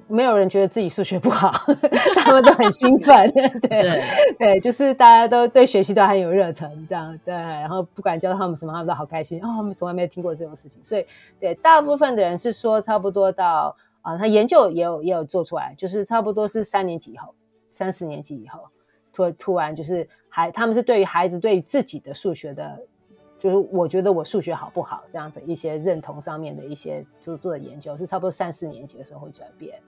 [0.09, 1.53] 没有人觉得自己数学不好，
[2.19, 4.05] 他们都很兴奋，对 对，
[4.37, 11.07] 对，就是大家都对学习都很有热忱，这样对，然后不管教他们什么，他们都好开心哦，我们从来没有听过这种事情，所以
[11.39, 17.33] 对大部分的人是说差不多到啊、呃，他研究也有也有做出来，就是差不多是三年级以后，
[17.73, 18.65] 三四年级以后，
[19.13, 22.81] 突突然就是孩他们是对于孩子对于自己的数学的。
[23.39, 29.79] 就是我觉得我数学好不好这样的一些认同上面的一些就做的研究是差不多三四年级的时候会转变，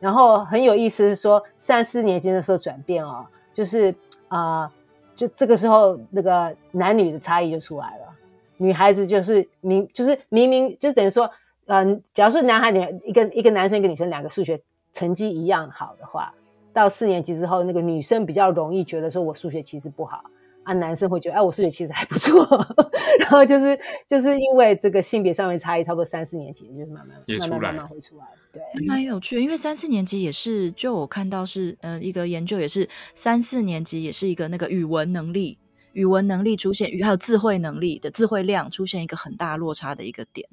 [0.00, 3.94] 然后很有意思是说三四年级的时候转变哦，就是
[4.28, 4.72] 啊、
[5.14, 8.14] 就这个时候那个男女的差异就出来了，
[8.56, 11.30] 女孩子就是明就是明明就等于说，
[11.66, 14.60] 嗯、假如说男孩女孩一个一个男生一个女生两个数学
[14.92, 16.34] 成绩一样好的话，
[16.72, 20.24] 到四年级之后，那个女生比较容易觉得说我数学其实不好。
[20.70, 22.46] 啊，男生会觉得，哎，我数学其实还不错，
[23.18, 29.42] 然后就是就是因为这个性别上面差异，差不多三四年级就是慢慢慢慢慢慢会出来，对，蛮有趣的。
[29.42, 35.58] 因为三四年级也是，就我看到是，呃，一个研究也是三四年级也是一个那个语文能力、
[35.92, 40.48] 语文能力出现，语还有智慧能力的智慧量出现一个很大落差的一个点。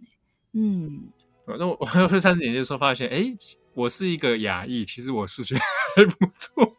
[0.54, 1.10] 嗯，
[1.46, 3.38] 那我 我三四年级的时候发现，哎，
[3.76, 5.56] 我是一个亚裔，其实我数学
[5.96, 6.74] 还不错。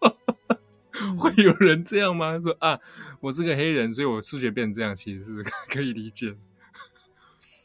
[1.17, 2.41] 会有人这样吗？
[2.43, 2.81] 说啊，
[3.21, 6.35] 我是个黑人，所以我数学变成这样，其实是 可以理解。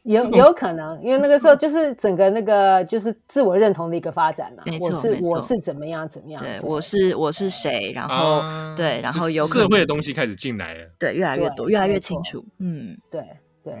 [0.02, 4.62] 有有可能，因为那个时候就是整个那个就是自我认同的一个发展了。
[4.66, 6.42] 没错，我是，我是怎么样怎么样？
[6.42, 7.90] 对，我是我是谁？
[7.94, 10.90] 然后、啊、对，然后有社会的东西开始进来了。
[10.98, 12.44] 对，越来越多，越来越清楚。
[12.58, 13.22] 嗯，对
[13.62, 13.72] 对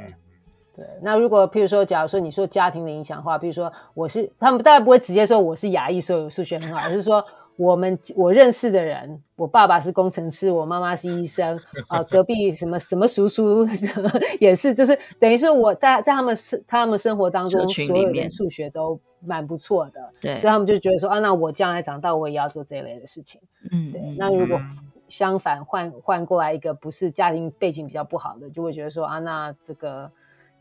[0.74, 0.86] 对。
[1.02, 7.22] 那如果譬如说，假如说你说家庭的影响的话，比如说我是他们，当然不会直接说我是牙医，所以我数学很好，而是说。
[7.56, 13.64] 我们我认识的人，我爸爸是工程师，我妈妈是医生 啊、呃，隔壁什么什么叔叔
[14.40, 23.40] 也是，就是等于是我在在他们生他们生活当中，所有人数学都蛮不错的，对，所以他们就觉得说啊，那我将来长大我也要做这一类的事情，
[23.70, 24.00] 嗯，对。
[24.18, 24.60] 那如果
[25.08, 30.10] 相反换换过来一个不是家庭背景比较不好的，就会觉得说啊，那这个。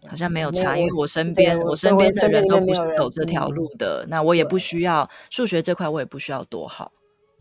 [0.08, 6.91] 好像没有差，因为我身边我身边的人都不是走这条路的，那我也不需要数学这块，我也不需要多好。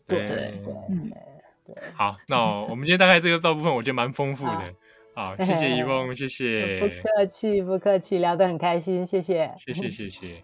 [0.07, 0.55] 对对对
[0.91, 1.11] 嗯，
[1.95, 4.75] 好，那我们今天大概这个大部分，我觉得蛮丰富的。
[5.15, 6.81] 好， 谢谢一梦，谢 谢。
[6.81, 10.43] 不客气，不客气，聊得很开心，谢谢，谢谢，谢谢。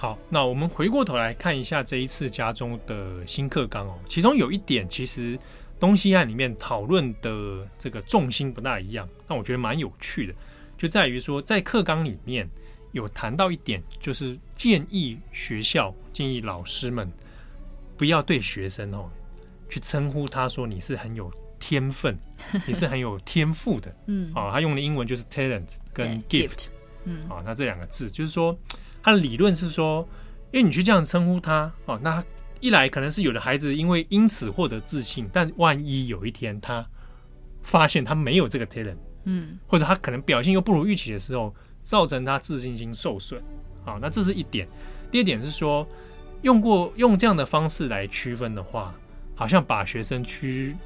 [0.00, 5.36] 好，那我们回过头来看一下这一次家中的新课纲哦，其中有一点其实
[5.80, 10.34] 东西岸里面讨论的这个重心不大一样，但我觉得蛮有趣的，
[10.78, 12.48] 就在于说在课纲里面
[12.92, 17.10] 有谈到一点，就是建议学校建议老师们
[17.96, 19.10] 不要对学生哦
[19.68, 21.28] 去称呼他说你是很有
[21.58, 22.16] 天分，
[22.68, 26.68] 你是很有天赋的，嗯，啊，他用的英文就是 talent 跟 gift，
[27.02, 28.56] 嗯，啊，那这两个字就是说。
[29.08, 30.06] 他的理论是说，
[30.52, 32.22] 因为你去这样称呼他哦，那
[32.60, 36.86] 一来可能是有的孩子因为因此获得自信，但万一有一天他
[37.62, 43.42] 发现他没有这个 talent，嗯，或者他可能表现又不如预期的时候，造成他自信心受损，
[43.82, 44.68] 好，那这是一点。
[45.10, 45.88] 第二点是说，
[46.42, 48.94] 用过用这样的方式来区分的话，
[49.34, 50.76] 好像把学生区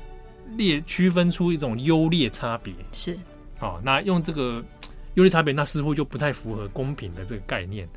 [0.57, 3.19] 列区分出一种优劣差别，是，
[3.59, 4.65] 好，那用这个
[5.15, 7.89] 优劣差别，那似乎就不太符合公平的这个概念。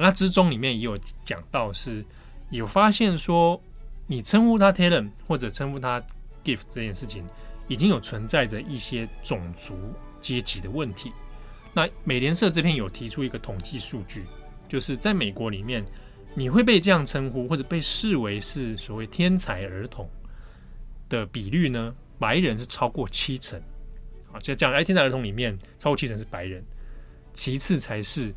[0.00, 2.04] 那之中里面也有讲到，是
[2.50, 3.60] 有发现说，
[4.06, 6.00] 你称呼他 talent 或者称呼他
[6.44, 7.24] gift 这件事情，
[7.66, 9.76] 已经有存在着一些种族
[10.20, 11.12] 阶级的问题。
[11.74, 14.24] 那美联社这边有提出一个统计数据，
[14.68, 15.84] 就是在美国里面，
[16.34, 20.08] 你会被这样称呼或者被视为是所谓天才儿童
[21.08, 23.60] 的比率呢，白人是超过七成。
[24.32, 26.62] 啊，就讲，哎，天才儿童里面超过七成是白人，
[27.32, 28.32] 其次才是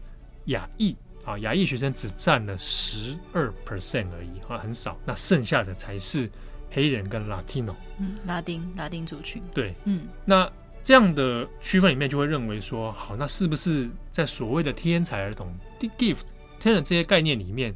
[0.45, 0.95] 亚裔。
[1.23, 4.97] 啊，亚裔学生只占了十二 percent 而已，啊，很少。
[5.05, 6.29] 那剩下的才是
[6.69, 9.41] 黑人跟 Latino，嗯，拉丁拉丁族群。
[9.53, 10.51] 对，嗯，那
[10.83, 16.21] 这样的区分里面就会认为说，好，那是不是在所谓的天才儿童 gift
[16.59, 17.75] talent 这些概念里面，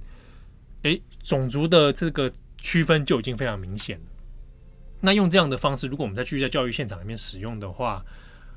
[0.83, 4.05] 诶，种族的这个区分就已经非常明显了。
[5.01, 8.03] 那用这样的方式，如果我们在继续在教育现场里面使用的话，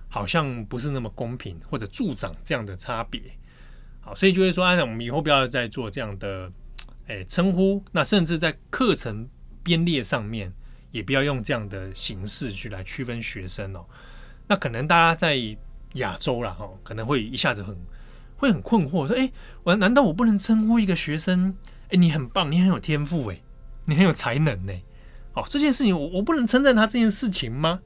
[0.09, 3.21] 好像不是那么公平，或者助长这样的差别。
[4.15, 6.51] 所以就会说，哎，我们以后不要再做这样的，
[7.07, 7.83] 哎，称呼。
[7.93, 9.29] 那甚至在课程
[9.63, 10.53] 编列上面，
[10.91, 13.85] 也不要用这样的形式去来区分学生哦。
[14.47, 15.37] 那可能大家在
[15.95, 17.77] 亚洲啦，哈，可能会一下子很
[18.37, 19.31] 会很困惑，说，哎，
[19.63, 21.55] 我难道我不能称呼一个学生，
[21.89, 23.41] 哎，你很棒，你很有天赋，哎，
[23.87, 24.73] 你很有才能呢？
[25.35, 27.81] 哦，这件事情我我不能称赞他这件事情吗？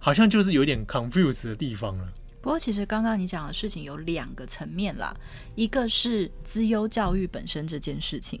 [0.00, 2.06] 好像就是有点 confuse 的地方了。
[2.40, 5.14] 不过，其实刚刚你讲的事情有两个层面啦，
[5.54, 8.40] 一个是资优教育本身这件事情，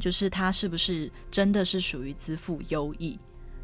[0.00, 3.18] 就是它是不是真的是属于资赋优异？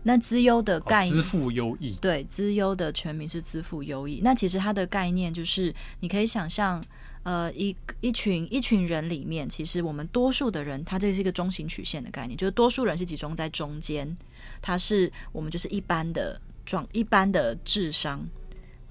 [0.05, 4.21] 那资优的概念，资赋优异，对，资优的全名是资赋优异。
[4.23, 6.83] 那其实它的概念就是，你可以想象，
[7.23, 14.17] 呃，一一群一群人里面，其实我们多数的人，它这是一个中型曲线的概念，就是多数人是集中在中间，
[14.61, 18.25] 它是我们就是一般的状一般的智商。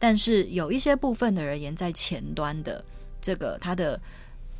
[0.02, 2.84] 但是有一些部分的人，在前端的
[3.22, 4.02] 这个他的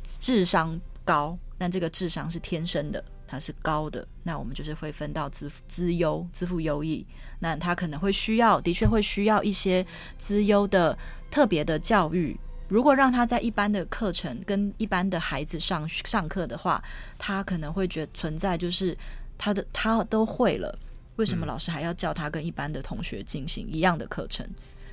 [0.04, 7.04] 智商高，那这个智商是天生的，它是高的，那我们就是会分到资资优、资富优异。
[7.40, 9.84] 那他可能会需要，的确会需要一些
[10.16, 10.96] 资优的
[11.28, 12.38] 特别的教育。
[12.68, 16.80] 如果让他在一般的课程跟一般的孩子上上课的话，
[17.18, 18.96] 他可能会觉存在就是
[19.36, 20.78] 他的他都会了，
[21.16, 24.48] 为什么老师还要叫他跟一般的同学进行一样的课程？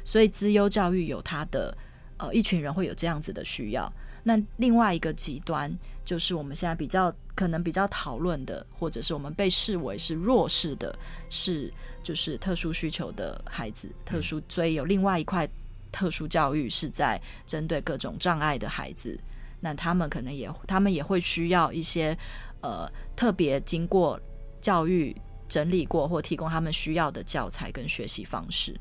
[0.09, 1.77] 所以资优教育有它的
[2.17, 3.93] 呃一群人会有这样子的需要。
[4.23, 5.71] 那另外一个极端，
[6.03, 10.97] 就是我们现在比较可能比较讨论的，或者是我们被视为是弱势的，
[11.29, 15.47] 是就是特殊需求的孩子，特殊，所以有另外一块
[15.91, 19.15] 特殊教育是在针对各种障碍的孩子，
[19.59, 22.17] 那他们可能也他们也会需要一些
[22.61, 24.19] 呃特别经过
[24.59, 25.15] 教育
[25.47, 28.75] 整理过或提供他们需要的教材跟学习方式。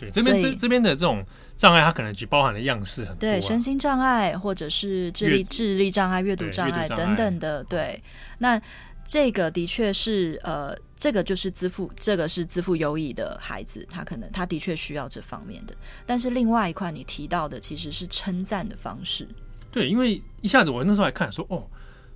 [0.00, 1.22] 对，这边这这边的这种
[1.56, 7.62] 障碍，它可能只包含的样式很多，啊，对，身心障碍或者是智力智力障碍、阅读障碍等等的。
[7.64, 8.02] 对，
[8.38, 8.58] 那
[9.06, 15.74] 这个的确是呃，这个就是自负，这个是自负优异的孩子，他可能他的确需要这方面的。
[16.06, 19.28] 但是另外一块你提到的其实是称赞的方式。
[19.70, 21.68] 对，因为一下子我那时候还看说哦，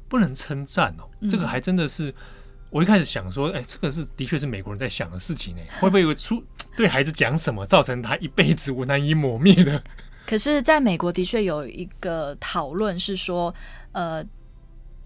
[0.09, 2.09] 不能称赞哦，这个还真的是。
[2.09, 2.15] 嗯
[2.75, 6.43] 我一开始想说，哎、欸，这个是的确是美国人在想的事情呢，会不会有出
[6.77, 9.83] 对孩子讲什么，造成他一辈子我难以抹灭的？
[10.27, 13.55] 可是，在美国的确有一个讨论是说，
[13.93, 14.25] 呃，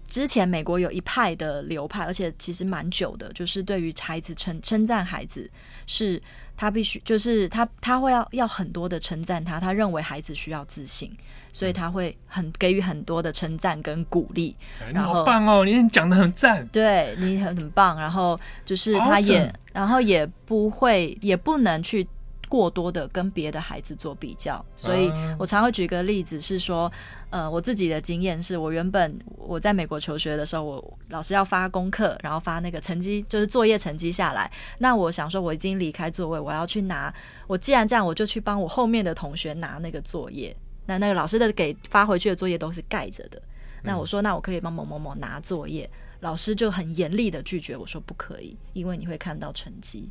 [0.09, 5.49] 之前美国有一派的流派，而且其实蛮久的，就是对于孩子称称赞孩子
[5.85, 6.21] 是。
[6.59, 9.61] 他必须就是他，他会要要很多的称赞他。
[9.61, 11.09] 他认为孩子需要自信，
[11.53, 14.53] 所以他会很给予很多的称赞跟鼓励。
[14.91, 17.97] 你好棒哦，你讲的很赞，对你很很棒。
[17.97, 19.53] 然后就是他也，Awesome.
[19.71, 22.05] 然后也不会，也不能去。
[22.49, 26.91] 过多的跟别的孩子做比较，所以我常会举个例子是说，
[27.29, 34.51] 呃，我自己的经验是我原本我在美国求学的时候，我老师要发功课，然后发那个成绩，就是作业成绩下来。
[34.79, 37.13] 那我想说，我已经离开座位，我要去拿。
[37.47, 40.53] 我既然这样，我就去帮我后面的同学拿那个作业。
[40.87, 43.39] 那那个老师的给发回去的作业都是盖着的。
[43.83, 45.87] 那我说，那我可以帮某某某拿作业，
[46.21, 50.09] 老师就很严厉的拒绝我说不可以，因为你会看到成绩。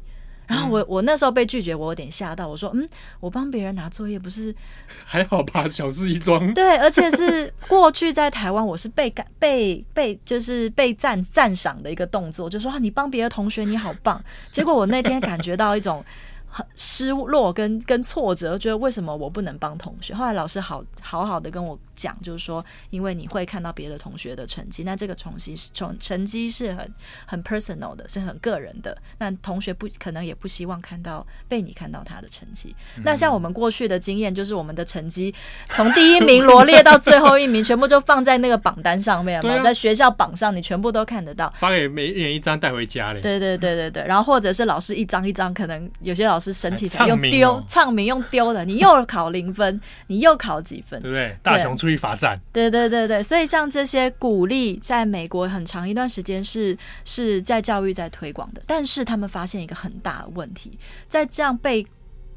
[0.48, 2.48] 然后我我那时候被拒绝，我有点吓到。
[2.48, 2.88] 我说，嗯，
[3.20, 4.52] 我帮别人拿作业不是
[5.06, 6.52] 还好吧，小事一桩。
[6.54, 14.20] 对，而且是过去在台湾，我是被感被被就是被赞赞赏的一个动作，就说啊，你帮别的同学，你好棒。
[14.50, 16.04] 结果我那天感觉到一种。
[16.50, 20.14] 很失落跟跟挫折，觉得为什么我不能帮同学？
[20.14, 26.94] 后来老师好好好的跟我讲，就是说，因为你会看到别的同学的成绩，那这个成绩是成成绩是很
[27.26, 28.96] 很 personal 的，是很个人的。
[29.18, 32.74] 那同学不可能也不希望看到被你看到他的成绩。
[32.96, 35.32] 嗯、那像我们过去的经验，就是我们的成绩
[35.68, 41.52] 从第一名罗列到最后一名，全部就放在那个榜单上面嘛，在学校榜上，你全部都看得到。
[41.58, 43.20] 发给每人一张带回家嘞。
[43.20, 46.37] 对对对对对，然后或者是老师一张一张，可能有些老师。
[46.38, 51.36] 老师生气起来用丢，唱名用丢的，你又考零分， 你又考几分，对不对？
[51.42, 60.78] 大雄出去罚站，对对对对，所以像这些鼓励，在美国很长一段时间是是在教育在推广的，但是他们发现一个很大的问题，
[61.08, 61.84] 在这样被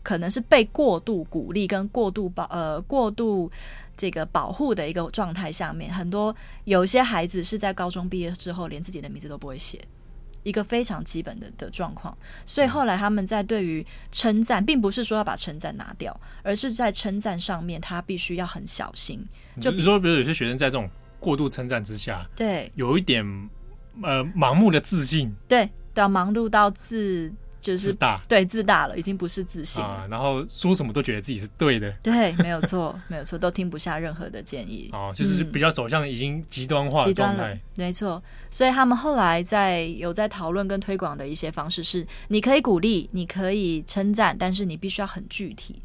[0.01, 3.51] 可能是被过度鼓励跟过度保呃过度
[3.95, 9.79] 这个保护的一个状态下面，很多有些孩子是在高中毕业之后连自己的名字都不会写。
[10.43, 19.25] 一个非常基本的的状况，所以后来他们在对于称赞，并不是说要把称赞拿掉，而是在称赞上面，他必须要很小心。
[19.59, 20.89] 就比如说，比如有些学生在这种
[21.19, 23.23] 过度称赞之下，对，有一点
[24.01, 27.33] 呃盲目的自信，对，到盲目到自。
[27.61, 30.07] 就是自大，对，自大了，已经不是自信啊。
[30.09, 34.89] 然后说什么都觉得自己是对的，对，没有错，没有错，都听不下任何的建议。
[34.93, 38.21] 哦，就是比较走向已经极端化的状态，极端了，没错。
[38.49, 45.81] 所以他们后来在有在讨论跟推广的一些方式是：你可以鼓励，你可以称赞，但是你必须要很具体。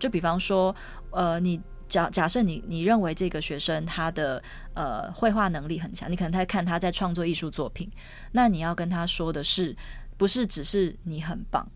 [0.00, 0.74] 就比方说，
[1.10, 4.42] 呃，你假假设你你认为这个学生他的
[4.74, 7.88] 呃绘画能力很强，你可能在看他在创作艺术作品，
[8.32, 9.76] 那你要跟他说的是。
[10.20, 11.66] 不是只是你很棒。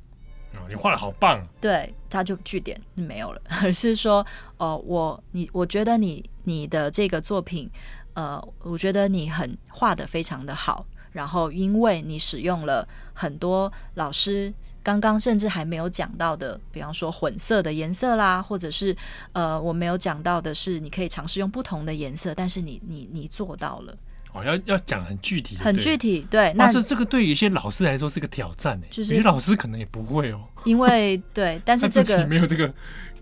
[0.52, 4.18] 哦，你画的好棒，对，他就句点没有了，而是说，
[4.58, 7.70] 哦、呃，我你我觉得你你的这个作品，
[8.12, 18.94] 呃，我觉得你很画的非常的好，然后因为你使用了很多老师刚刚甚至还没有讲到的，比方说混色的颜色啦，或者是
[19.32, 23.96] 呃，我没有讲到的是，你可以尝试用不同的颜色，但是你你你做到了。
[24.34, 26.52] 哦，要要讲很具体，很具体，对。
[26.58, 30.44] 但是这个对于一些老师来说是个挑战，就是有些老师可能也不会哦。
[30.64, 32.66] 因为对，但是这个没有这个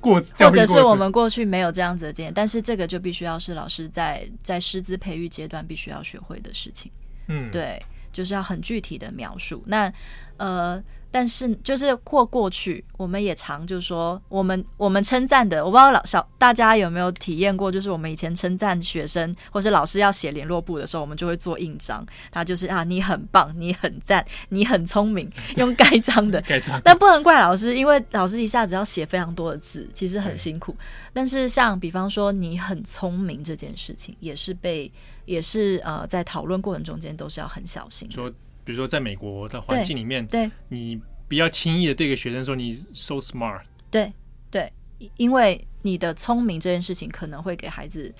[0.00, 6.90] 过，或者是我们过去没有这样子的经验，但是这个就必须要是老师在在师资培育阶段必须要学会的事情。
[7.28, 9.62] 嗯，对，就是要很具体的描述。
[9.66, 9.92] 那
[10.38, 10.82] 呃。
[11.12, 26.40] 但是，就是过过去，我们也常就是说，我们我们称赞的，我不知道老小大家有没有体验过，就是我们以前称赞学生或是老师要写联络簿的时候，我们就会做印章，他就是啊，你很棒，你很赞，你很聪明， 用盖章的。
[26.48, 26.80] 盖章。
[26.82, 30.74] 但不能怪老师，因为老师一下子要写非常多的字，其实很辛苦。
[31.12, 34.90] 但是像比方说你很聪明这件事情，也是被
[35.26, 38.32] 也是呃在讨论过程中间都是要很小心的。
[38.64, 44.12] 比如说，在美国的环境里面，对，对你比较轻易的对一个学生说你 so smart，对
[44.50, 44.72] 对，
[45.16, 48.14] 因为你的聪明这件事情可能会给孩子，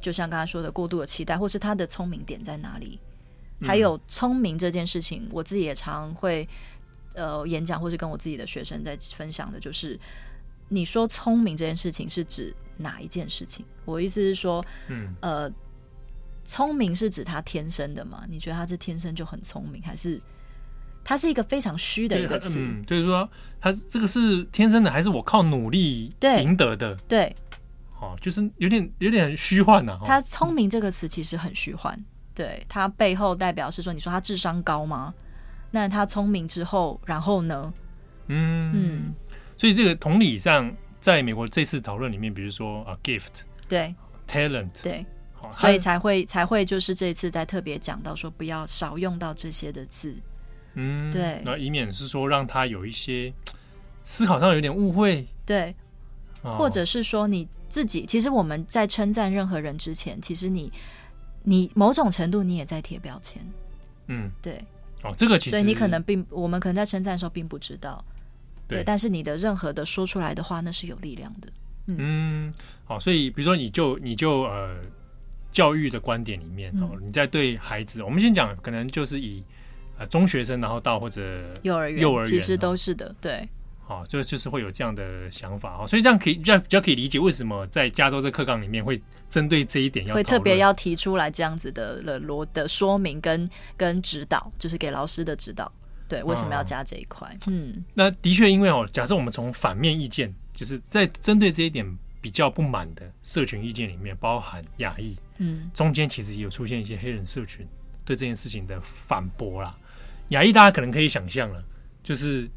[0.00, 2.98] 就像刚才说的过度的期待，或是他的聪明点在哪里？
[3.60, 6.48] 还有聪明这件事情，我自己也常会
[7.14, 9.98] 呃演讲，或是跟我自己的学生在分享的，就是
[10.68, 13.64] 你说聪明这件事情是指哪一件事情？
[13.84, 15.52] 我意思是说，嗯呃。
[16.44, 18.24] 聪明是指他天生的吗？
[18.28, 20.20] 你觉得他是天生就很聪明，还是
[21.02, 22.58] 他是一个非常虚的一个词？
[22.58, 23.28] 嗯，就是说
[23.60, 26.94] 他这个是天生的，还是我靠努力赢得的？
[27.08, 27.36] 对，对
[28.00, 29.98] 哦，就是有点有点虚幻呐。
[30.04, 31.98] 他聪明这个词其实很虚幻，
[32.34, 35.14] 对，他背后代表是说，你说他智商高吗？
[35.70, 37.72] 那他聪明之后，然后呢？
[38.28, 39.14] 嗯嗯，
[39.56, 43.94] 所以这个同理上，在美国这次讨论里面，比如说啊，gift，对
[44.26, 45.04] ，talent，对。
[45.52, 50.14] 所以才会才会就是这次在特别讲到说不要少用到这些的字，
[50.74, 53.32] 嗯，对，那以免是说让他有一些
[54.02, 55.74] 思考上有点误会，对，
[56.42, 60.72] 或者是说你自己，其实我们在称赞任何人之前，其实你
[61.42, 63.40] 你某种程度你也在贴标签，
[64.08, 64.62] 嗯，对，
[65.02, 68.04] 哦，这个其实所以你可能并我们可能在称赞的时候并不知道，
[68.68, 71.48] 对，但是你的任何的说出来的话，那是有力量的，
[71.86, 72.52] 嗯，
[72.84, 74.76] 好，所以比如说你就你就呃。
[75.54, 79.42] 教育的观点里面哦，你在对孩子，我们先讲，可能就是以
[79.96, 81.22] 呃中学生，然后到或者
[81.62, 83.48] 幼儿园，幼儿园其实都是的，对。
[83.86, 88.98] 好，就就是会有这样的想法哦，所以这样可以这样比较可以理解为什么在加州这课纲里面会
[89.28, 95.70] 针对这一点要会特别要提出来这样子的的罗的说明跟跟指导，就是给老师的指导，
[96.08, 97.28] 对，为什么要加这一块？
[97.46, 101.86] 嗯，那的确因为哦，假设我们从反面意见，就是在针对这一点
[102.22, 105.14] 比较不满的社群意见里面，包含亚裔。
[105.38, 107.66] 嗯，中间其实也有出现一些黑人社群
[108.04, 109.76] 对这件事情的反驳啦。
[110.28, 111.62] 亚裔大家可能可以想象了，
[112.02, 112.48] 就是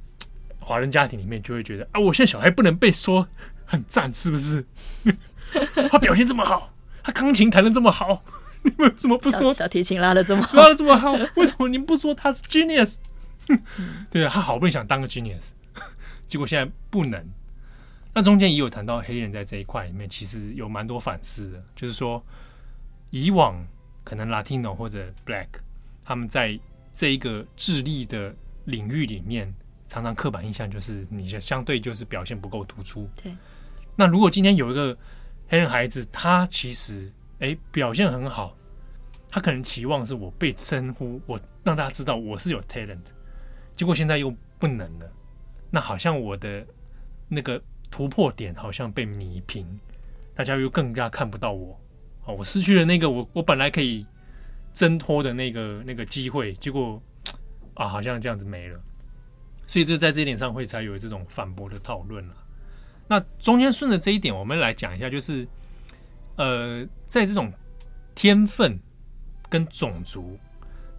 [0.60, 3.28] 华人家庭里面就会觉得啊，我现在小孩不能被说
[3.66, 4.66] 很赞，是不是？
[5.90, 6.74] 他表现这么好，
[7.04, 8.24] 他钢琴弹的这么好，
[8.64, 11.14] 你们为什么不说小，小提琴拉的这么好，拉的这么好？
[11.36, 13.00] 为什么你不说他是 genius？
[14.12, 15.50] 对啊，他好不容易想当个 genius，
[16.26, 17.26] 结果现在不能。
[18.14, 22.24] 那中间也有谈到黑人在这一块里面，其实有蛮多反思的，就是说。
[23.10, 23.66] 以往
[24.04, 25.48] 可能 Latino 或者 Black，
[26.04, 26.60] 他们在
[26.94, 28.34] 这一个智力的
[28.66, 29.54] 领域里面，
[29.88, 33.10] 常常刻板印象就是你相对就是表现不够突出。
[33.22, 33.32] 对。
[33.96, 34.98] 那如果今天有一个
[35.48, 38.56] 黑人孩子，他其实诶表现很好，
[39.30, 43.00] 他可能期望是我被称呼，我让大家知道我是有 talent，
[43.76, 45.12] 结果现在又不能了，
[45.72, 46.66] 那好像我的
[47.28, 49.66] 那个突破点好像被弭平，
[50.36, 51.80] 大家又更加看不到我。
[52.28, 54.06] 哦，我失去了那个我我本来可以
[54.74, 57.02] 挣脱的那个那个机会，结果
[57.74, 58.78] 啊，好像这样子没了，
[59.66, 62.36] 所以就在这一点上会才有这种反驳的讨论了。
[63.08, 65.48] 那中间顺着这一点，我们来讲一下，就是
[66.36, 67.50] 呃，在这种
[68.14, 68.78] 天分
[69.50, 70.38] 跟种族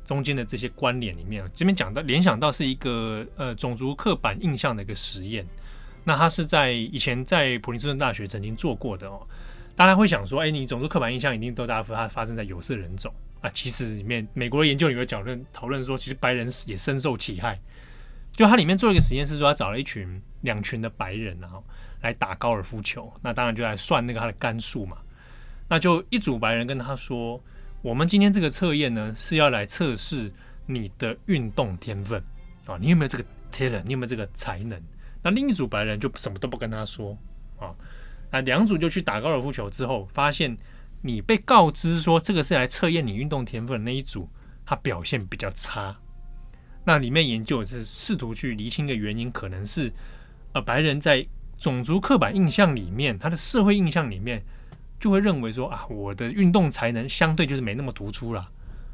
[0.07, 5.47] 中间的这些关联里面，这边讲到联想到是一个呃种族刻板印象的一个实验，
[6.05, 9.21] 那它是在以前在普林斯顿大学曾经做过的哦。
[9.79, 13.49] 大家会想说，哎，你种族刻板印象一定都大发发生在有色人种啊？
[13.55, 17.57] 其实里面美国的研究里面讨论讨论说，其实白人也深受其害。
[18.33, 21.63] 就它里面做一个实验，是说他找了一群两群的白人，然后
[22.01, 23.13] 来打高尔夫球。
[23.23, 24.97] 那当然就来算那个他的杆数嘛。
[25.69, 27.41] 那就一组白人跟他说，
[27.81, 30.29] 我们今天这个测验呢是要来测试
[30.67, 32.21] 你的运动天分
[32.67, 33.85] 啊，你有没有这个 talent？
[33.85, 34.77] 你有没有这个才能？
[35.23, 37.17] 那另一组白人就什么都不跟他说
[37.61, 37.71] 啊。
[38.31, 40.57] 啊两组就去打高尔夫球之后，发现
[41.03, 44.29] 你被告知说这个是来测验你运动天分的那一组，
[44.67, 45.97] 他表现比较差。
[46.85, 49.93] 那里面研究是试图去厘清的原因，可能是
[50.53, 51.27] 呃白人在
[51.59, 54.43] 种族刻板印象里面，他的社会印象里面
[54.99, 58.49] 就会认为说啊，我的运动才能相对就是没那么突出了。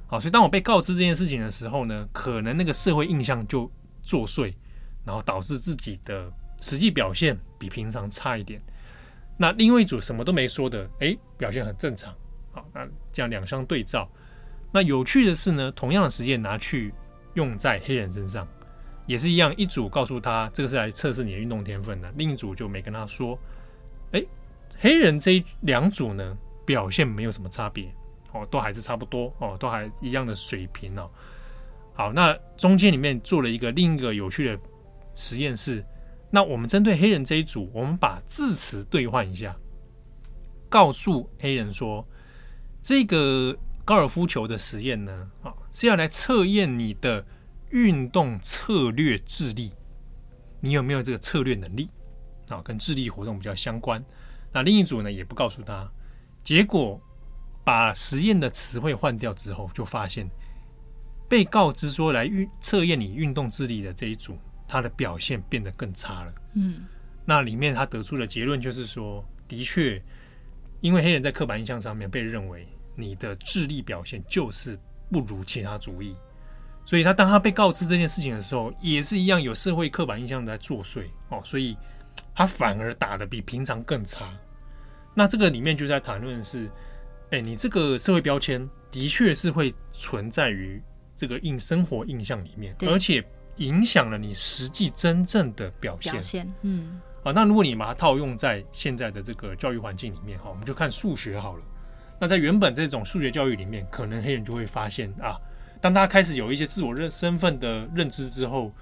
[0.07, 3.71] 好，所以当我被告知这件事情的时候呢，可能那个社会印象就
[4.03, 4.53] 作祟，
[5.05, 6.31] 然后导致自己的
[6.61, 8.61] 实际表现比平常差一点。
[9.37, 12.15] 那另外一组什么都没说的，诶，表现很正常，
[12.53, 14.09] 好，那这样两相对照，
[14.73, 16.93] 那有趣的是呢，同样的实验拿去
[17.35, 18.47] 用在黑人身上，
[19.07, 23.39] 也是一样，一组告诉他这个是来测试你的运动天分的，另一组就没跟他说。
[24.13, 24.25] 哎，
[24.79, 27.93] 黑人这两组呢，表现没有什么差别
[28.31, 31.11] 哦，都还是差不多哦，都还一样的水平哦。
[31.95, 34.59] 好，那中间里面做了一个另一个有趣的
[35.13, 35.85] 实验是，
[36.35, 39.55] 那我们针对黑人这一组，我们把字词兑换一下，
[40.69, 42.05] 告诉黑人说，
[42.83, 47.25] 这个高尔夫球的实验呢，啊，是要来测验你的
[47.71, 49.71] 运动策略智力，
[50.61, 51.89] 你有没有这个策略能力
[52.49, 52.61] 啊？
[52.63, 54.05] 跟智力活动比较相关。
[54.53, 55.89] 那另一组呢，也不告诉他，
[56.43, 57.01] 结果
[57.63, 60.29] 把实验的词汇换掉之后，就发现。
[61.29, 64.37] 被告知说来运测验你运动智力的这一组，
[64.75, 66.35] 他的表现变得更差了。
[66.55, 66.85] 嗯，
[67.25, 70.03] 那里面他得出的结论就是说，的确，
[70.81, 74.77] 因为黑人在刻板印象上面被认为你的智力表现就是
[75.13, 76.17] 不如其他族裔，
[76.85, 81.77] 所以他当他被告知这件事情的时候，也是一样有社会刻板印象在作祟哦，所以
[82.35, 84.29] 他反而打得比平常更差。
[85.15, 86.69] 那这个里面就在谈论是，
[87.31, 90.83] 哎，你这个社会标签的确是会存在于。
[91.17, 93.25] 这个印生活印象里面，而且
[93.57, 96.13] 影响了你实际真正的表现。
[96.13, 101.63] 表现，嗯，啊，那如果你把它套用在现在的这个教育环境里面，哈，我们就看数学好了。
[102.21, 105.37] 那在原本这种数学教育里面，可能黑人就会发现啊，
[105.81, 108.73] 当他开始有一些自我认身份的认知之后，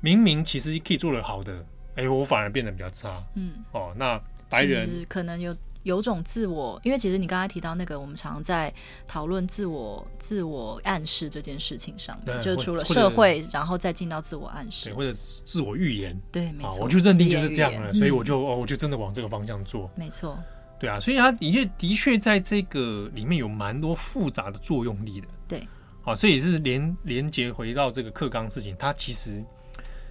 [0.00, 1.64] 明明其实可以做得好的，
[1.96, 3.22] 哎，我反而变得比较差。
[3.34, 5.56] 嗯，哦，那白人可能有。
[5.82, 8.72] 有种自我，因为其实你刚才提到那个，我们常在
[9.08, 16.14] 讨论自我、自我暗示这件事情上面，就除了社会，然后再进到自我暗示，或者自我预言。
[16.30, 19.90] 对，没错，我就认定就是这样了，所以我就哦，我就真的往这个方向做。
[19.94, 20.38] 没错，
[20.78, 25.28] 对啊，所以他的确的确在这个里面有蛮多复杂的作用力的。
[25.48, 25.66] 对，
[26.02, 29.42] 好，所以是连连接回到这个课纲事情，他其实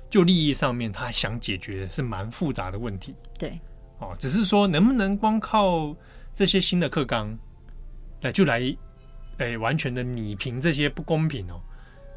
[0.10, 3.14] 就利益上面，他想解决的是蛮复杂的问题。
[3.38, 3.60] 对。
[4.00, 5.96] 哦，只是说能不能光靠
[6.34, 7.38] 这些新的课纲
[8.22, 8.76] 来就来，
[9.38, 11.60] 哎，完全的弭平这些不公平哦，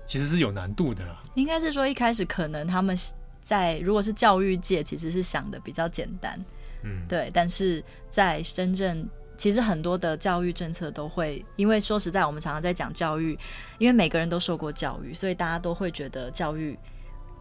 [0.07, 1.23] 其实是有难度的啦。
[1.35, 2.97] 应该是说一开始可能他们
[3.43, 6.39] 在如果是教育界，其实是想的比较简单，
[6.83, 7.31] 嗯，对。
[7.35, 13.37] 但是在深圳其实很多的教育政策都会，因为说实在，我们常常在讲教育，
[13.79, 16.79] 因为每个人都受过教育，所以大家都会觉得教育。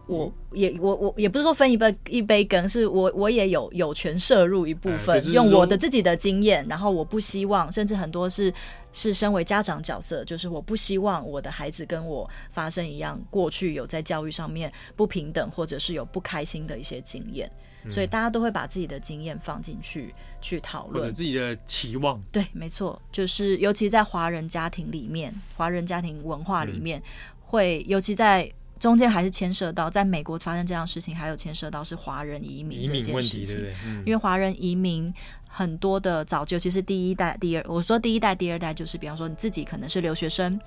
[0.06, 8.52] 我也我我也不是说分一杯一杯羹，是我我也有有权摄入一部分，用我的自己的经验，然后我不希望，甚至很多是
[8.92, 17.50] 是身为家长角色，就是我不希望我的孩子跟我发生一样，过去有在教育上面不平等，或者是有不开心的一些经验，
[17.88, 22.20] 所以大家都会把自己的经验放进去去讨论，或者自己的期望。
[22.32, 27.00] 对，没错，就是尤其在华人家庭里面，华人家庭文化里面，
[27.40, 28.52] 会尤其在。
[28.82, 33.64] 中间还是牵涉到，在美国发生这样的事情，还有牵涉到是华人移民这件事情。
[34.04, 35.14] 因为华人移民
[35.46, 40.60] 很多的早就，其实第一代、第二，我说第一代、第二代，就是比方说你自己可能是留学生，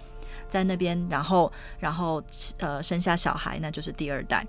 [0.48, 2.24] 在那边，然后然后
[2.60, 4.48] 呃生下小孩，那就是第二代。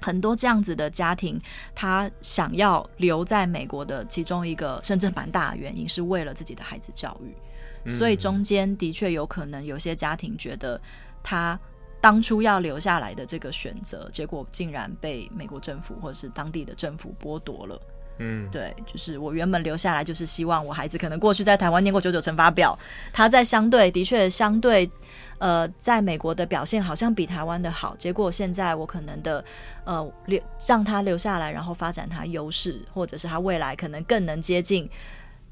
[0.00, 1.40] 很多这样子的家庭，
[1.76, 7.88] 他想要留在美国的其中一个甚至蛮大的原因，是为了自己的孩子教育。
[7.88, 10.80] 所以中间的确有可能有些家庭觉得
[11.22, 11.56] 他。
[12.00, 17.80] 当初要留下来的这个选择，结果竟然被美国政府或者是当地的政府剥夺了。
[18.20, 22.76] 嗯，对，就是我原本留下来，就是希望我孩子可能过去在台湾念过九九乘法表，
[23.12, 24.90] 他在相对的确相对
[25.38, 27.94] 呃，在美国的表现好像比台湾的好。
[27.96, 29.44] 结果现在我可能的
[29.84, 34.90] 呃留让他留下来，然后发展他优势，或者是他未来可能更能接近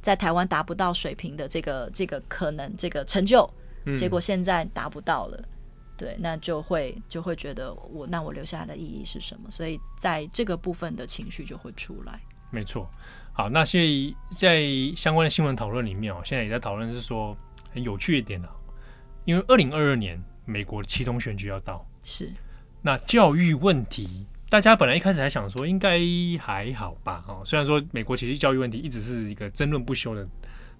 [0.02, 3.48] 在台湾达不到水平的这个这个可能这个成就，
[3.96, 5.40] 结果现在达不到了。
[5.96, 9.50] 对，那就会就会觉得我那我留下来的意义是什么？
[9.50, 12.20] 所以在这个部分的情绪就会出来。
[12.50, 12.88] 没错，
[13.32, 17.36] 好，那现在在相关的新闻讨论里面哦，现在也在讨论是说
[17.70, 18.48] 很有趣一点的，
[19.24, 22.30] 因为二零二二年美国的期中选举要到，是
[22.82, 25.98] 那教育问题，大家本来一开始还想说应该
[26.38, 30.26] 还好吧，哦，虽然说美国其实教育问题一直是一个争论不休的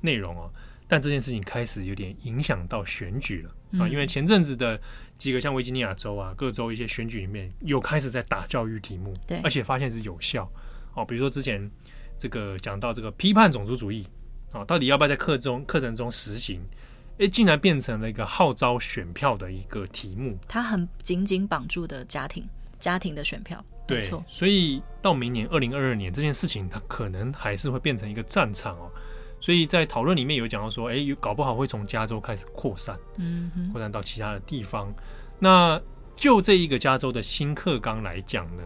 [0.00, 0.50] 内容哦。
[0.88, 4.80] 但这件事情开始有点影响到选举了啊，因为前阵子的
[5.18, 10.50] 几个像维吉尼亚州啊，各州一些选举里面又开始在打教育题目，对，而且发现是有效
[10.94, 11.04] 哦。
[11.04, 11.70] 比如说之前
[12.18, 14.06] 这个讲到这个批判种族主义
[14.52, 16.60] 啊，到底要不要在课中课程中实行？
[17.18, 20.38] 诶，竟然变成了一个号召选票的一个题目。
[20.46, 22.46] 它很紧紧绑住的家庭
[22.78, 24.02] 家庭的选票，对。
[24.28, 28.90] 所以到明年二零二二年这件事情，它可能还是会变成一个战场哦。
[29.46, 34.92] 所以在讨论里面有讲到说，哎，有搞不好会从加州开始扩散，嗯，扩散到其他的地方。
[35.38, 35.80] 那
[36.16, 38.64] 就这一个加州的新课纲来讲呢，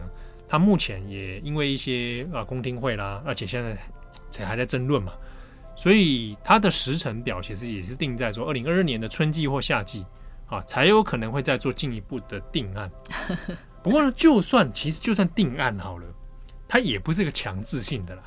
[0.49, 3.77] 它目前也因为一些啊公听会啦，而且现在
[4.31, 5.13] 才还在争论嘛，
[5.75, 10.03] 所以它的时程表其实也是定在说二零二二年的春季或夏季
[10.47, 12.89] 啊，才有可能会再做进一步的定案。
[13.83, 16.07] 不过呢，就算其实就算定案好了，
[16.67, 18.23] 它也不是一个强制性的啦，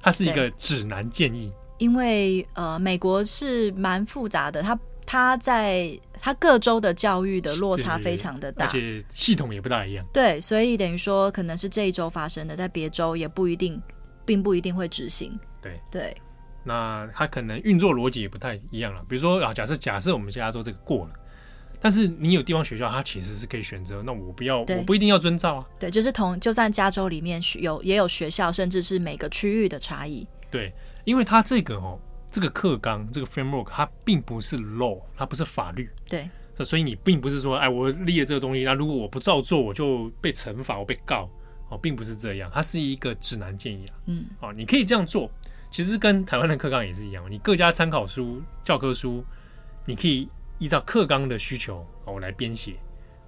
[0.00, 1.52] 它是一个指南建议。
[1.78, 4.78] 因为呃，美国是蛮复杂的，它。
[5.04, 10.06] 它在它各州的教育的落差非常的大，而且系统也不大一样。
[10.12, 13.82] 对，所以等于说可能是这一周发生的，在别州也不一定，
[14.24, 15.36] 并不一定会执行。
[15.60, 16.16] 对对，
[16.62, 19.04] 那它可能运作逻辑也不太一样了。
[19.08, 21.10] 比如说啊，假设假设我们加州这个过了，
[21.80, 25.66] 但是你有地方学校，它其实是可以选择，那我不要，我不一定要遵照啊。
[25.80, 30.26] 对，就是同就算加州里面有也有学校，甚至是每个区域的差异。
[30.48, 30.72] 对，
[31.04, 31.98] 因为它这个哦。
[32.34, 35.86] 这个课纲，这个 framework，它并不是 law，它不是法律。
[36.08, 36.26] 对，
[36.64, 41.28] 所以你并不是说，哎，我立了这个东西，那如果我不照做，我就被惩罚，我被告，
[41.68, 43.94] 哦，并不是这样，它是一个指南建议啊。
[44.06, 45.30] 嗯，哦，你可以这样做，
[45.70, 49.22] 其实跟台湾的课纲也是一样，你各家参考书、教科书，
[49.84, 50.26] 你可以
[50.58, 52.76] 依照课纲的需求，哦，来编写。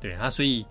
[0.01, 0.65] 对啊，所以。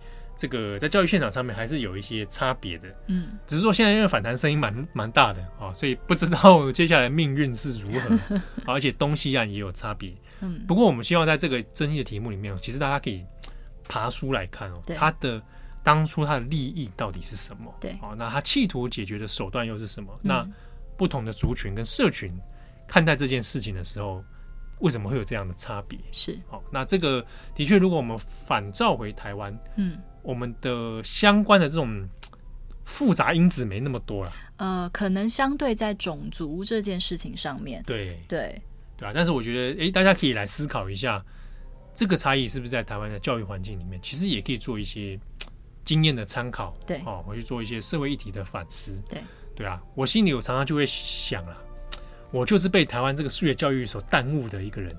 [0.44, 13.24] 这个在教育现场上面还是有一些差别的，嗯，只是说现在因为反弹声音蛮蛮大的啊，所以不知道接下来命运是如何， 而且东西岸也有差别，嗯，不过我们希望在这个争议的题目里面，其实大家可以
[13.88, 15.42] 爬书来看哦，他的
[15.82, 17.74] 当初他的利益到底是什么？
[17.80, 20.12] 对，啊，那他企图解决的手段又是什么？
[20.22, 20.46] 那
[20.98, 22.30] 不同的族群跟社群
[22.86, 24.22] 看待这件事情的时候，
[24.80, 25.98] 为什么会有这样的差别？
[26.12, 27.26] 是，好，那这个
[27.56, 29.98] 的确，如果我们反照回台湾，嗯。
[30.24, 32.08] 我们的相关的这种
[32.86, 38.62] 复杂因子没那么多了，呃，可能相对在种族这件事情上面，对对
[38.98, 39.12] 对啊。
[39.14, 41.24] 但是我觉得，哎，大家可以来思考一下，
[41.96, 45.18] 这个差异是不是在台湾的教育环境里面，其实也可以做一些
[45.86, 49.22] 经验的参考，对，哦，回去做一些社会议题的反思，对
[49.56, 49.82] 对啊。
[49.96, 51.58] 我心里我常常就会想啊，
[52.32, 54.96] 我就是被台湾这个数学教育所耽误的一个人，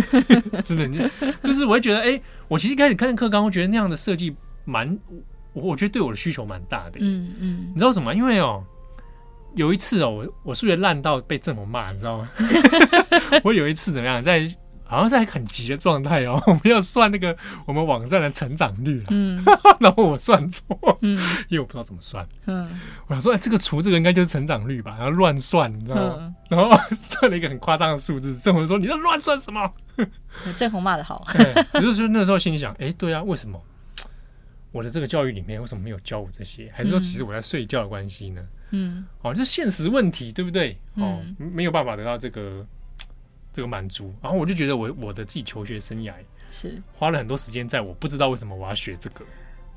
[0.64, 1.10] 是不是？
[1.42, 4.34] 就是我会觉得，哎，我其实开始看课纲，我觉得那样的设计。
[4.64, 4.98] 蛮，
[5.52, 6.98] 我我觉得对我的需求蛮大的。
[7.00, 8.14] 嗯嗯，你知道什么？
[8.14, 8.64] 因为哦，
[9.54, 12.28] 有一次哦，我我数学烂到被政府骂，你知道吗？
[13.44, 14.48] 我有一次怎么样，在
[14.86, 17.34] 好像在很急的状态哦，我们要算那个
[17.66, 19.42] 我们网站的成长率，嗯，
[19.80, 20.66] 然后我算错，
[21.00, 21.18] 嗯，
[21.48, 22.68] 因为我不知道怎么算，嗯，
[23.06, 24.94] 我想说，哎，这个除这个应该就是成长率吧？
[24.98, 26.16] 然后乱算，你知道吗？
[26.20, 29.72] 嗯、然后算了一个很夸张的数字，政府说你在乱算什么？
[30.54, 33.60] 郑红骂的好，对，就是那时候心里想，哎，对啊，为什么？
[34.74, 36.68] 我的这个教育里面为什么没有教我这些？
[36.74, 38.44] 还是说其实我在睡觉的关系呢？
[38.72, 40.76] 嗯，哦，这是现实问题，对不对？
[40.96, 42.66] 哦，嗯、没有办法得到这个
[43.52, 44.12] 这个满足。
[44.20, 46.12] 然后我就觉得我我的自己求学生涯
[46.50, 49.24] 是花了很多时间在我不知道为什么我要学这个。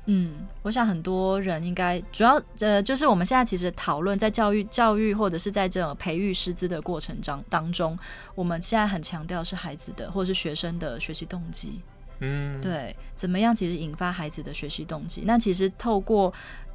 [0.06, 7.96] 嗯，我想很多人应该主要呃，就是我们现在其实讨论在教育教育或者是在这种培育师资的过程当当中，
[8.34, 11.82] 我们现在很强调是孩子的或者是学生的学习动机。
[12.20, 13.54] 嗯，对，怎么样？
[13.54, 15.22] 其实引发孩子的学习动机。
[15.26, 16.32] 那其实透过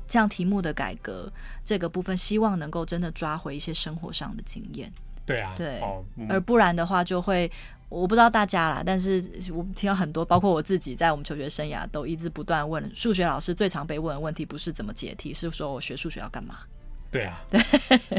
[0.07, 1.31] 这样题目的改革
[1.63, 4.91] 这个部分，希望能够真的抓回一些生活上的经验。
[5.25, 7.49] 对啊，对，哦嗯、而不然的话，就会
[7.87, 16.59] 我不知道大家啦，但是我听到很多，包括我自己，在我们求学生涯都一直不断问数学老师最常被问的问题，不是怎么解题，是说我学数学要干嘛？
[17.13, 17.61] 对啊， 对，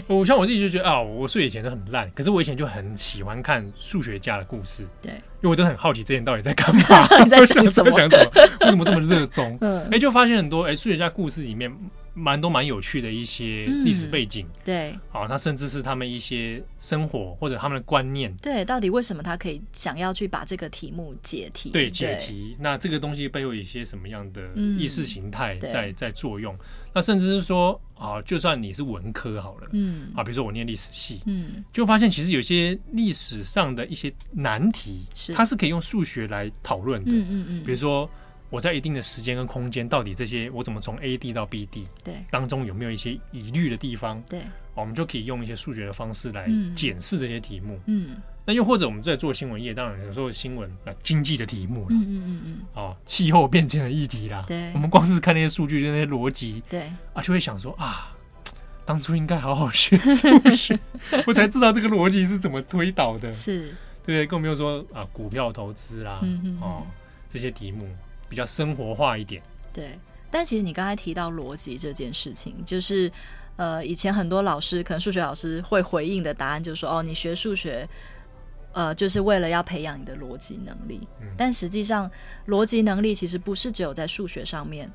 [0.07, 7.91] 我像我自己就觉得啊，我数学以前都很烂，可是我以前就很喜欢看数学家的故事，对，因为我都很好奇这些人到底在干嘛， 你在想 什么？
[7.91, 8.31] 想什么？
[8.61, 9.59] 为什么这么热衷？
[9.61, 11.71] 嗯，哎、欸，就发现很多哎，数学家故事里面。
[12.15, 21.71] 蛮多蛮有趣的一些历史背景，嗯、对，好、哦，他甚至是他们一些生活或者他们的观念，对，到底为什么他可以想要去把这个题目解题？
[21.71, 22.57] 对，解题。
[22.59, 24.43] 那这个东西背后有一些什么样的
[24.79, 26.57] 意识形态在、嗯、在作用？
[26.95, 35.33] 那甚至是说啊，就算你是文科好了，嗯，啊，比如说我念历史系，嗯，就发现其实有些历史上的一些难题，是。
[35.35, 38.09] 它是可以用数学来讨论的，嗯嗯嗯，比如说。
[38.55, 41.89] 我在一定的时间跟空间，到底这些我怎么从 A 地到 B 地？
[42.05, 44.23] 对，当中有没有一些疑虑的地方？
[44.31, 44.43] 对，
[44.75, 47.81] 我们就可以用一些数学的方式来检视这些题目。
[47.87, 48.17] 嗯，
[48.47, 56.83] 那又或者我们在做新闻业，当然有时候新闻啊，经济的题目，嗯嗯嗯嗯，哦，气候变迁的议题啦，对，我们光是看那些数据，那些逻辑，对
[57.13, 58.15] 啊，就会想说啊，
[58.87, 60.79] 当初应该好好学数学，
[61.27, 63.33] 我才知道这个逻辑是怎么推导的。
[63.33, 63.75] 是，
[64.07, 66.21] 对，更没有说啊，股票投资啦，
[66.61, 66.87] 哦，
[67.29, 67.89] 这些题目。
[68.29, 69.43] 比较生活化一点，
[69.73, 69.99] 对。
[70.31, 73.09] 但其实你刚才提到逻辑这件事情，就是
[73.55, 77.89] 呃，以前很多老师，可能数学老师会回应的答案就是说，哦，你学数学，
[78.73, 81.07] 呃，就是为了要培养你的逻辑能力。
[81.21, 82.11] 嗯、但实际上，
[82.49, 84.91] 逻辑能力其实不是只有在数学上面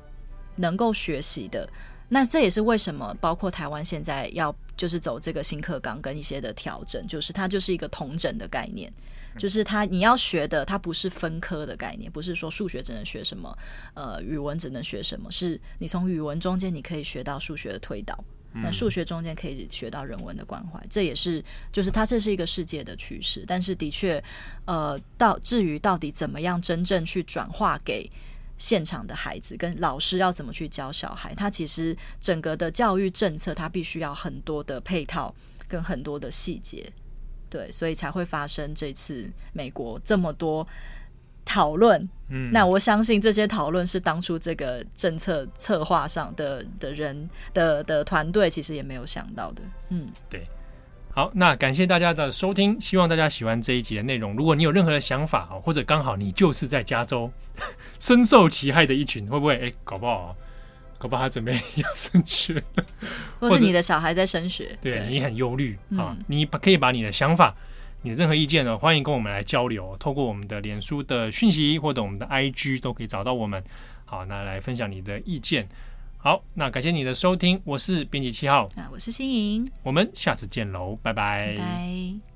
[0.56, 1.66] 能够学习的。
[2.10, 8.92] 那这也是为什么，包括台湾现在要就是走这个新课纲跟一些的调整，就是它就是一个同整的概念。
[9.38, 13.56] 就是他，你要学的，它不是分科的概念，不是说数学只能学什么，
[13.94, 18.18] 呃，语文只能学什么，是你从语文中间你可以学到数学的推导，
[18.52, 21.42] 那数学中间可以学到人文的关怀，这也是，
[21.72, 23.44] 就是它这是一个世界的趋势。
[23.46, 24.22] 但是的确，
[24.64, 28.10] 呃，到至于到底怎么样真正去转化给
[28.58, 35.34] 现场的孩子，跟老师要怎么去教小孩，他其实整个的教育政策，它必须要很多的配套
[35.68, 36.92] 跟很多的细节。
[37.50, 40.66] 对，所以才会发生这次美国这么多
[41.44, 42.08] 讨论。
[42.30, 49.62] 嗯，那我相信这些讨论是当初这个政策策划上的的人的的团队其实也没有想到的。
[49.88, 50.46] 嗯，对。
[51.12, 54.36] 好，那感谢大家的收听，希望大家喜欢这一集的内容。
[54.36, 57.28] 如果你有任何的想法啊，或者刚好你就是在加州
[57.98, 60.36] 深受其害的一群，会不会哎，搞不好？
[61.00, 62.62] 搞不好他准备要升学，
[63.38, 66.12] 或是你的小孩在升学，对，对你很忧虑啊！
[66.12, 67.56] 嗯、你把可以把你的想法、
[68.02, 73.64] 你的任何意见呢，欢迎跟我们来交流，透过我们的脸书的讯息或者我们的 IG 都可以找到我们。
[74.04, 75.66] 好，那来分享你的意见。
[76.18, 81.56] 好，那感谢你的收听，我是编辑七号，啊，我是新颖，我们下次见喽，拜拜。
[81.56, 82.29] 拜拜。